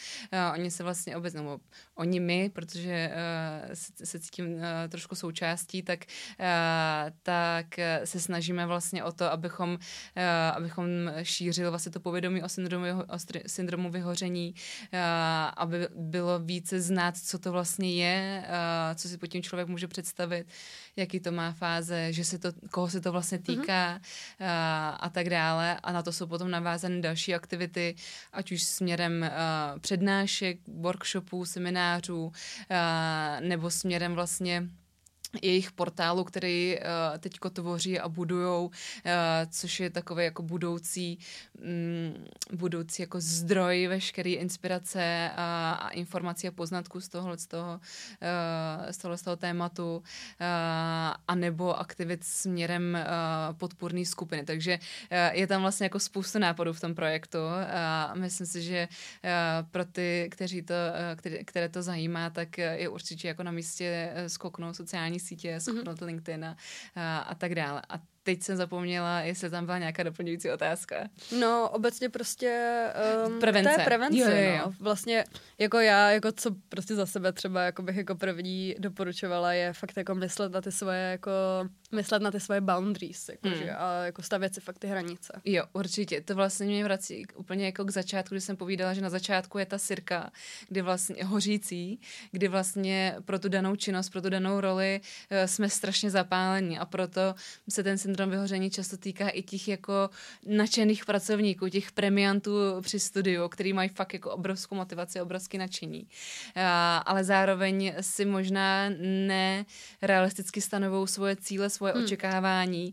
oni 0.54 0.70
se 0.70 0.82
vlastně 0.82 1.16
obecně, 1.16 1.40
nebo 1.40 1.60
oni 1.94 2.20
my, 2.20 2.50
protože 2.50 3.10
uh, 3.10 3.72
se, 3.74 4.06
se 4.06 4.20
cítím 4.20 4.54
uh, 4.54 4.60
trošku 4.88 5.14
součástí, 5.14 5.82
tak, 5.82 6.04
uh, 6.40 7.10
tak 7.22 7.66
se 8.04 8.20
snažíme 8.20 8.66
vlastně 8.66 9.04
o 9.04 9.12
to, 9.12 9.32
abychom, 9.32 9.70
uh, 9.70 9.78
abychom 10.54 10.86
šířili 11.22 11.70
vlastně 11.70 11.92
to 11.92 12.00
povědomí 12.00 12.42
o 12.42 12.48
syndromu, 12.48 12.86
o 12.86 13.18
syndromu 13.46 13.90
vyhoření, 13.90 14.54
uh, 14.54 14.98
aby 15.56 15.88
bylo 15.94 16.38
více 16.38 16.80
znát, 16.80 17.16
co 17.16 17.38
to 17.38 17.52
vlastně 17.52 17.94
je, 17.94 18.44
uh, 18.46 18.94
co 18.94 19.08
si 19.08 19.18
pod 19.18 19.26
tím 19.26 19.42
člověk 19.42 19.68
může 19.68 19.88
představit, 19.88 20.46
jaký 20.96 21.20
to 21.20 21.32
má 21.32 21.52
fáze, 21.52 22.12
že 22.12 22.24
se 22.24 22.38
to, 22.38 22.48
koho 22.70 22.90
se 22.90 23.00
to 23.00 23.12
vlastně 23.12 23.38
mhm. 23.38 23.44
týká 23.44 23.98
mm-hmm. 23.98 24.40
uh, 24.40 24.96
a 25.00 25.10
tak 25.12 25.30
dále. 25.30 25.78
A 25.82 25.92
na 25.92 26.02
to 26.02 26.12
jsou 26.12 26.26
potom 26.26 26.50
navázané 26.50 27.00
další 27.00 27.34
aktivity, 27.34 27.94
ať 28.32 28.52
už 28.52 28.62
směrem 28.62 29.22
uh, 29.22 29.80
přednášek, 29.80 30.58
workshopů, 30.68 31.44
seminářů, 31.44 31.83
seminářů 31.84 32.32
eh, 32.70 33.40
nebo 33.40 33.70
směrem 33.70 34.14
vlastně 34.14 34.68
jejich 35.42 35.72
portálu, 35.72 36.24
který 36.24 36.78
uh, 36.78 37.18
teďko 37.18 37.50
tvoří 37.50 38.00
a 38.00 38.08
budujou, 38.08 38.66
uh, 38.66 38.72
což 39.50 39.80
je 39.80 39.90
takový 39.90 40.24
jako 40.24 40.42
budoucí, 40.42 41.18
um, 41.60 42.24
budoucí 42.52 43.02
jako 43.02 43.20
zdroj 43.20 43.86
veškeré 43.86 44.30
inspirace 44.30 45.30
a, 45.36 45.72
a 45.72 45.88
informací 45.88 46.48
a 46.48 46.52
poznatků 46.52 47.00
z 47.00 47.08
tohohle 47.08 47.38
z 47.38 47.46
toho, 47.46 47.80
uh, 47.80 48.90
z 48.90 48.98
tohohle 48.98 49.18
z 49.18 49.22
toho 49.22 49.36
tématu 49.36 49.96
uh, 49.96 50.02
a 51.28 51.34
nebo 51.34 51.78
aktivit 51.78 52.24
směrem 52.24 52.98
uh, 53.00 53.56
podpůrné 53.56 54.04
skupiny. 54.04 54.44
Takže 54.44 54.78
uh, 54.78 55.18
je 55.38 55.46
tam 55.46 55.60
vlastně 55.62 55.84
jako 55.84 56.00
spoustu 56.00 56.38
nápadů 56.38 56.72
v 56.72 56.80
tom 56.80 56.94
projektu 56.94 57.38
a 57.74 58.14
myslím 58.14 58.46
si, 58.46 58.62
že 58.62 58.88
uh, 58.88 59.30
pro 59.70 59.84
ty, 59.84 60.28
kteří 60.30 60.62
to, 60.62 60.74
uh, 60.74 61.44
které, 61.44 61.68
to 61.68 61.82
zajímá, 61.82 62.30
tak 62.30 62.58
je 62.58 62.88
určitě 62.88 63.28
jako 63.28 63.42
na 63.42 63.50
místě 63.50 64.12
skoknout 64.26 64.76
sociální 64.76 65.20
sítě, 65.24 65.60
schopnout 65.60 66.00
mm-hmm. 66.00 66.06
LinkedIn 66.06 66.44
a, 66.44 66.56
a, 66.96 67.18
a 67.18 67.34
tak 67.34 67.54
dále. 67.54 67.82
A 67.88 68.13
teď 68.24 68.42
jsem 68.42 68.56
zapomněla, 68.56 69.20
jestli 69.20 69.50
tam 69.50 69.64
byla 69.64 69.78
nějaká 69.78 70.02
doplňující 70.02 70.50
otázka. 70.50 71.08
No, 71.40 71.70
obecně 71.70 72.08
prostě 72.08 72.86
um, 73.26 73.40
prevence. 73.40 73.70
To 73.74 73.80
je 73.80 73.84
prevence, 73.84 74.18
jo, 74.18 74.28
jo, 74.30 74.50
jo. 74.50 74.62
No. 74.66 74.74
Vlastně 74.80 75.24
jako 75.58 75.78
já, 75.78 76.10
jako 76.10 76.32
co 76.32 76.50
prostě 76.68 76.94
za 76.94 77.06
sebe 77.06 77.32
třeba 77.32 77.62
jako 77.62 77.82
bych 77.82 77.96
jako 77.96 78.14
první 78.14 78.74
doporučovala 78.78 79.52
je 79.52 79.72
fakt 79.72 79.96
jako 79.96 80.14
myslet 80.14 80.52
na 80.52 80.60
ty 80.60 80.72
svoje 80.72 81.00
jako 81.00 81.30
myslet 81.92 82.22
na 82.22 82.30
ty 82.30 82.40
svoje 82.40 82.60
boundaries, 82.60 83.28
jako, 83.28 83.48
hmm. 83.48 83.58
že, 83.58 83.70
a 83.70 84.04
jako 84.04 84.22
stavět 84.22 84.54
si 84.54 84.60
fakt 84.60 84.78
ty 84.78 84.86
hranice. 84.86 85.40
Jo, 85.44 85.64
určitě. 85.72 86.20
To 86.20 86.34
vlastně 86.34 86.66
mě 86.66 86.84
vrací 86.84 87.26
úplně 87.36 87.66
jako 87.66 87.84
k 87.84 87.90
začátku, 87.90 88.34
kdy 88.34 88.40
jsem 88.40 88.56
povídala, 88.56 88.94
že 88.94 89.00
na 89.00 89.10
začátku 89.10 89.58
je 89.58 89.66
ta 89.66 89.78
sirka, 89.78 90.30
kdy 90.68 90.82
vlastně 90.82 91.24
hořící, 91.24 92.00
kdy 92.30 92.48
vlastně 92.48 93.16
pro 93.24 93.38
tu 93.38 93.48
danou 93.48 93.76
činnost, 93.76 94.10
pro 94.10 94.22
tu 94.22 94.30
danou 94.30 94.60
roli 94.60 95.00
uh, 95.00 95.38
jsme 95.46 95.68
strašně 95.68 96.10
zapálení 96.10 96.78
a 96.78 96.84
proto 96.84 97.34
se 97.68 97.82
ten 97.82 97.98
syndrom 97.98 98.13
vyhoření 98.30 98.70
často 98.70 98.96
týká 98.96 99.28
i 99.28 99.42
těch 99.42 99.68
jako 99.68 100.10
nadšených 100.46 101.04
pracovníků, 101.04 101.68
těch 101.68 101.92
premiantů 101.92 102.52
při 102.80 103.00
studiu, 103.00 103.48
který 103.48 103.72
mají 103.72 103.88
fakt 103.88 104.12
jako 104.12 104.30
obrovskou 104.30 104.74
motivaci, 104.74 105.20
obrovský 105.20 105.58
nadšení. 105.58 106.08
Ale 107.06 107.24
zároveň 107.24 107.94
si 108.00 108.24
možná 108.24 108.88
nerealisticky 110.02 110.60
stanovou 110.60 111.06
svoje 111.06 111.36
cíle, 111.36 111.70
svoje 111.70 111.92
hmm. 111.92 112.04
očekávání, 112.04 112.92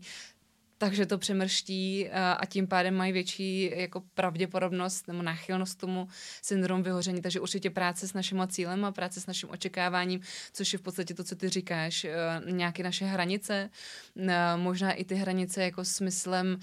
takže 0.82 1.06
to 1.06 1.18
přemrští 1.18 2.10
a 2.10 2.46
tím 2.46 2.66
pádem 2.66 2.94
mají 2.94 3.12
větší 3.12 3.70
jako 3.74 4.02
pravděpodobnost 4.14 5.08
nebo 5.08 5.22
náchylnost 5.22 5.78
tomu 5.78 6.08
syndrom 6.42 6.82
vyhoření. 6.82 7.22
Takže 7.22 7.40
určitě 7.40 7.70
práce 7.70 8.08
s 8.08 8.14
naším 8.14 8.46
cílem 8.48 8.84
a 8.84 8.92
práce 8.92 9.20
s 9.20 9.26
naším 9.26 9.50
očekáváním, 9.50 10.20
což 10.52 10.72
je 10.72 10.78
v 10.78 10.82
podstatě 10.82 11.14
to, 11.14 11.24
co 11.24 11.36
ty 11.36 11.48
říkáš, 11.48 12.04
e, 12.04 12.14
nějaké 12.50 12.82
naše 12.82 13.04
hranice, 13.04 13.70
e, 14.16 14.56
možná 14.56 14.92
i 14.92 15.04
ty 15.04 15.14
hranice 15.14 15.62
jako 15.62 15.84
smyslem 15.84 16.58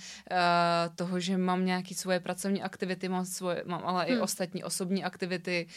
toho, 0.96 1.20
že 1.20 1.38
mám 1.38 1.66
nějaké 1.66 1.96
svoje 1.96 2.20
pracovní 2.20 2.62
aktivity, 2.62 3.10
mám, 3.10 3.26
svoje, 3.26 3.64
mám 3.66 3.82
ale 3.86 4.06
hmm. 4.06 4.18
i 4.18 4.20
ostatní 4.20 4.64
osobní 4.64 5.04
aktivity, 5.04 5.68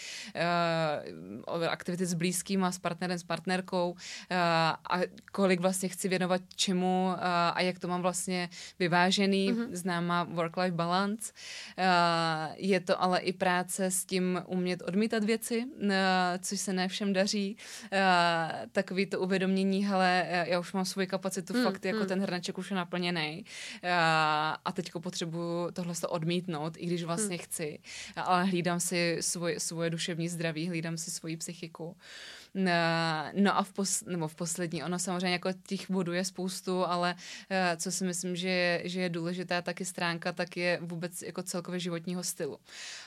aktivity 1.69 2.07
s 2.07 2.15
blízkým 2.15 2.65
a 2.65 2.73
s 2.73 2.79
partnerem, 2.79 3.19
s 3.19 3.25
partnerkou 3.25 3.95
a 4.91 5.01
kolik 5.33 5.61
vlastně 5.61 5.89
chci 5.89 6.09
věnovat 6.09 6.43
čemu 6.57 7.15
a 7.55 7.61
jak 7.61 7.79
to 7.79 7.89
mám 7.89 8.03
vlastně 8.03 8.32
vlastně 8.33 8.49
vyvážený, 8.79 9.53
mm-hmm. 9.53 9.69
známá 9.73 10.25
work-life 10.25 10.75
balance. 10.75 11.33
Uh, 11.79 12.55
je 12.57 12.81
to 12.81 13.03
ale 13.03 13.21
i 13.21 13.33
práce 13.33 13.91
s 13.91 14.05
tím 14.05 14.43
umět 14.47 14.83
odmítat 14.83 15.25
věci, 15.25 15.65
uh, 15.65 15.91
což 16.39 16.61
se 16.61 16.73
ne 16.73 16.89
všem 16.89 17.13
daří. 17.13 17.57
Uh, 17.93 17.99
takový 18.73 19.07
to 19.07 19.21
uvědomění, 19.21 19.85
hele, 19.85 20.27
já 20.47 20.61
už 20.61 20.73
mám 20.73 20.85
svoji 20.85 21.07
kapacitu, 21.07 21.55
mm, 21.55 21.65
fakt 21.65 21.85
jako 21.85 22.01
mm. 22.01 22.07
ten 22.07 22.21
hrneček 22.21 22.59
už 22.59 22.71
je 22.71 22.77
naplněný 22.77 23.45
uh, 23.85 23.91
a 24.65 24.73
teďko 24.73 25.01
potřebuju 25.01 25.71
tohle 25.73 25.95
to 25.95 26.09
odmítnout, 26.09 26.75
i 26.77 26.87
když 26.87 27.05
vlastně 27.05 27.37
mm. 27.37 27.43
chci, 27.43 27.79
ale 28.17 28.45
hlídám 28.45 28.81
si 28.81 29.17
svoje, 29.21 29.61
svoje 29.61 29.91
duševní 29.91 30.29
zdraví, 30.29 30.69
hlídám 30.69 30.99
si 30.99 31.11
svoji 31.11 31.37
psychiku. 31.37 31.85
Uh, 31.85 31.95
No 32.55 33.59
a 33.59 33.63
v, 33.63 33.73
pos, 33.73 34.05
nebo 34.05 34.29
v 34.29 34.35
poslední, 34.35 34.85
ono 34.85 34.99
samozřejmě 34.99 35.33
jako 35.33 35.51
těch 35.67 35.91
bodů 35.91 36.13
je 36.13 36.25
spoustu, 36.25 36.85
ale 36.85 37.15
eh, 37.51 37.77
co 37.77 37.93
si 37.93 38.05
myslím, 38.05 38.37
že 38.37 38.49
je, 38.49 38.83
že 38.85 39.01
je 39.01 39.09
důležitá 39.09 39.63
taky 39.63 39.85
stránka, 39.85 40.33
tak 40.33 40.57
je 40.57 40.79
vůbec 40.83 41.23
jako 41.23 41.43
celkově 41.43 41.81
životního 41.81 42.23
stylu. 42.23 42.59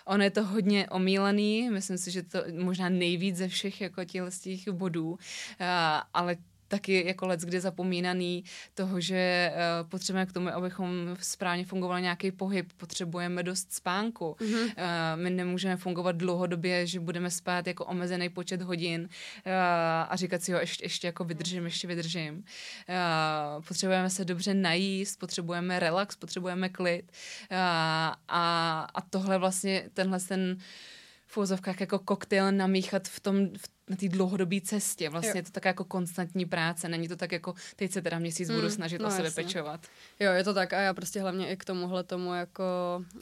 Ono 0.05 0.23
je 0.23 0.31
to 0.31 0.43
hodně 0.45 0.89
omílený, 0.89 1.69
myslím 1.69 1.97
si, 1.97 2.11
že 2.11 2.23
to 2.23 2.43
možná 2.63 2.89
nejvíc 2.89 3.37
ze 3.37 3.47
všech 3.47 3.81
jako 3.81 4.05
těch 4.05 4.67
bodů, 4.71 5.19
eh, 5.59 5.65
ale 6.13 6.37
taky 6.67 7.07
jako 7.07 7.27
let 7.27 7.39
kdy 7.39 7.59
zapomínaný 7.59 8.43
toho, 8.73 9.01
že 9.01 9.53
uh, 9.53 9.89
potřebujeme 9.89 10.25
k 10.25 10.33
tomu, 10.33 10.49
abychom 10.49 10.89
správně 11.19 11.65
fungovali 11.65 12.01
nějaký 12.01 12.31
pohyb, 12.31 12.73
potřebujeme 12.77 13.43
dost 13.43 13.73
spánku. 13.73 14.35
Mm-hmm. 14.39 14.63
Uh, 14.63 14.71
my 15.15 15.29
nemůžeme 15.29 15.77
fungovat 15.77 16.15
dlouhodobě, 16.15 16.87
že 16.87 16.99
budeme 16.99 17.31
spát 17.31 17.67
jako 17.67 17.85
omezený 17.85 18.29
počet 18.29 18.61
hodin 18.61 19.01
uh, 19.01 19.51
a 20.09 20.15
říkat 20.15 20.41
si, 20.41 20.51
jo, 20.51 20.59
ještě, 20.59 20.85
ještě 20.85 21.07
jako 21.07 21.23
vydržím, 21.23 21.65
ještě 21.65 21.87
vydržím. 21.87 22.35
Uh, 22.35 23.63
potřebujeme 23.67 24.09
se 24.09 24.25
dobře 24.25 24.53
najíst, 24.53 25.19
potřebujeme 25.19 25.79
relax, 25.79 26.15
potřebujeme 26.15 26.69
klid 26.69 27.11
uh, 27.51 27.57
a, 28.27 28.87
a 28.93 29.01
tohle 29.01 29.37
vlastně, 29.37 29.89
tenhle 29.93 30.19
ten 30.19 30.57
v 31.27 31.79
jako 31.79 31.99
koktejl 31.99 32.51
namíchat 32.51 33.07
v 33.07 33.19
tom, 33.19 33.49
v 33.57 33.74
na 33.89 33.95
té 33.95 34.09
dlouhodobé 34.09 34.61
cestě. 34.61 35.09
Vlastně 35.09 35.29
jo. 35.29 35.37
je 35.37 35.43
to 35.43 35.51
tak 35.51 35.65
jako 35.65 35.83
konstantní 35.83 36.45
práce. 36.45 36.89
Není 36.89 37.07
to 37.07 37.15
tak 37.15 37.31
jako, 37.31 37.53
teď 37.75 37.91
se 37.91 38.01
teda 38.01 38.19
měsíc 38.19 38.49
mm, 38.49 38.55
budu 38.55 38.69
snažit 38.69 39.01
no, 39.01 39.07
o 39.07 39.11
sebe 39.11 39.23
jasně. 39.23 39.43
pečovat. 39.43 39.87
Jo, 40.19 40.31
je 40.31 40.43
to 40.43 40.53
tak 40.53 40.73
a 40.73 40.79
já 40.79 40.93
prostě 40.93 41.21
hlavně 41.21 41.51
i 41.51 41.57
k 41.57 41.65
tomuhle 41.65 42.03
tomu 42.03 42.33
jako 42.33 42.63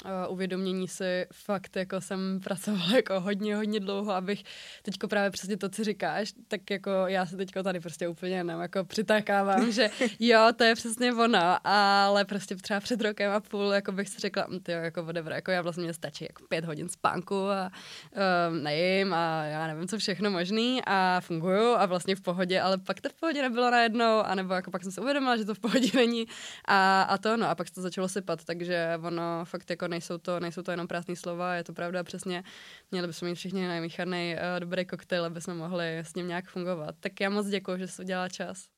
uh, 0.06 0.12
uvědomění 0.30 0.88
si 0.88 1.26
fakt 1.34 1.76
jako 1.76 2.02
jsem 2.02 2.40
pracovala 2.44 2.92
jako 2.96 3.20
hodně, 3.20 3.56
hodně 3.56 3.80
dlouho, 3.80 4.12
abych 4.12 4.44
teďko 4.82 5.08
právě 5.08 5.32
přesně 5.32 5.58
to, 5.58 5.70
co 5.70 5.84
říkáš, 5.84 6.34
tak 6.48 6.70
jako 6.70 6.90
já 7.08 7.26
se 7.26 7.38
teďko 7.38 7.64
tady 7.64 7.80
prostě 7.80 8.08
úplně 8.08 8.36
jenom 8.36 8.62
jako 8.62 8.84
přitakávám, 8.84 9.72
že 9.72 9.90
jo, 10.20 10.48
to 10.56 10.64
je 10.64 10.76
přesně 10.76 11.14
ono, 11.14 11.68
ale 11.68 12.26
prostě 12.26 12.56
třeba 12.56 12.80
před 12.80 13.02
rokem 13.02 13.32
a 13.32 13.40
půl 13.40 13.74
jako 13.74 13.92
bych 13.92 14.10
si 14.10 14.20
řekla, 14.20 14.46
hm, 14.50 14.60
ty 14.60 14.72
jako 14.72 15.04
whatever, 15.04 15.34
jako 15.34 15.52
já 15.52 15.62
vlastně 15.62 15.84
mě 15.84 15.94
stačí 15.94 16.26
jako 16.30 16.44
pět 16.48 16.66
hodin 16.66 16.90
spánku 16.90 17.50
a 17.50 17.72
um, 18.50 18.64
nejím 18.64 19.14
a 19.14 19.44
já 19.44 19.68
nevím, 19.68 19.88
co 19.88 19.98
všechno 19.98 20.32
možné 20.32 20.53
možný 20.54 20.82
a 20.86 21.22
fungují 21.22 21.76
a 21.78 21.86
vlastně 21.86 22.16
v 22.16 22.22
pohodě, 22.22 22.62
ale 22.62 22.78
pak 22.78 23.02
to 23.02 23.10
v 23.10 23.14
pohodě 23.14 23.42
nebylo 23.42 23.72
najednou, 23.72 24.20
anebo 24.20 24.54
jako 24.54 24.72
pak 24.72 24.84
jsem 24.84 24.92
se 24.92 25.02
uvědomila, 25.02 25.38
že 25.38 25.46
to 25.46 25.54
v 25.54 25.60
pohodě 25.60 25.90
není 25.96 26.26
a, 26.66 27.02
a 27.02 27.18
to 27.18 27.38
no 27.38 27.50
a 27.50 27.56
pak 27.56 27.68
se 27.68 27.74
to 27.74 27.82
začalo 27.82 28.10
sypat, 28.10 28.46
takže 28.46 29.00
ono 29.04 29.46
fakt 29.46 29.70
jako 29.70 29.88
nejsou 29.88 30.18
to, 30.18 30.40
nejsou 30.40 30.62
to 30.62 30.72
jenom 30.72 30.88
prázdné 30.88 31.16
slova, 31.16 31.56
je 31.56 31.64
to 31.64 31.74
pravda 31.74 32.04
přesně, 32.04 32.44
měli 32.92 33.08
bychom 33.08 33.28
mít 33.28 33.36
všichni 33.36 33.68
najmíchaný 33.68 34.36
uh, 34.36 34.60
dobrý 34.60 34.86
koktejl, 34.86 35.26
aby 35.26 35.42
jsme 35.42 35.54
mohli 35.54 35.98
s 35.98 36.16
ním 36.16 36.28
nějak 36.28 36.46
fungovat. 36.46 36.96
Tak 37.00 37.22
já 37.22 37.30
moc 37.30 37.48
děkuji, 37.48 37.78
že 37.78 37.88
jsi 37.88 38.02
udělala 38.02 38.30
čas. 38.30 38.73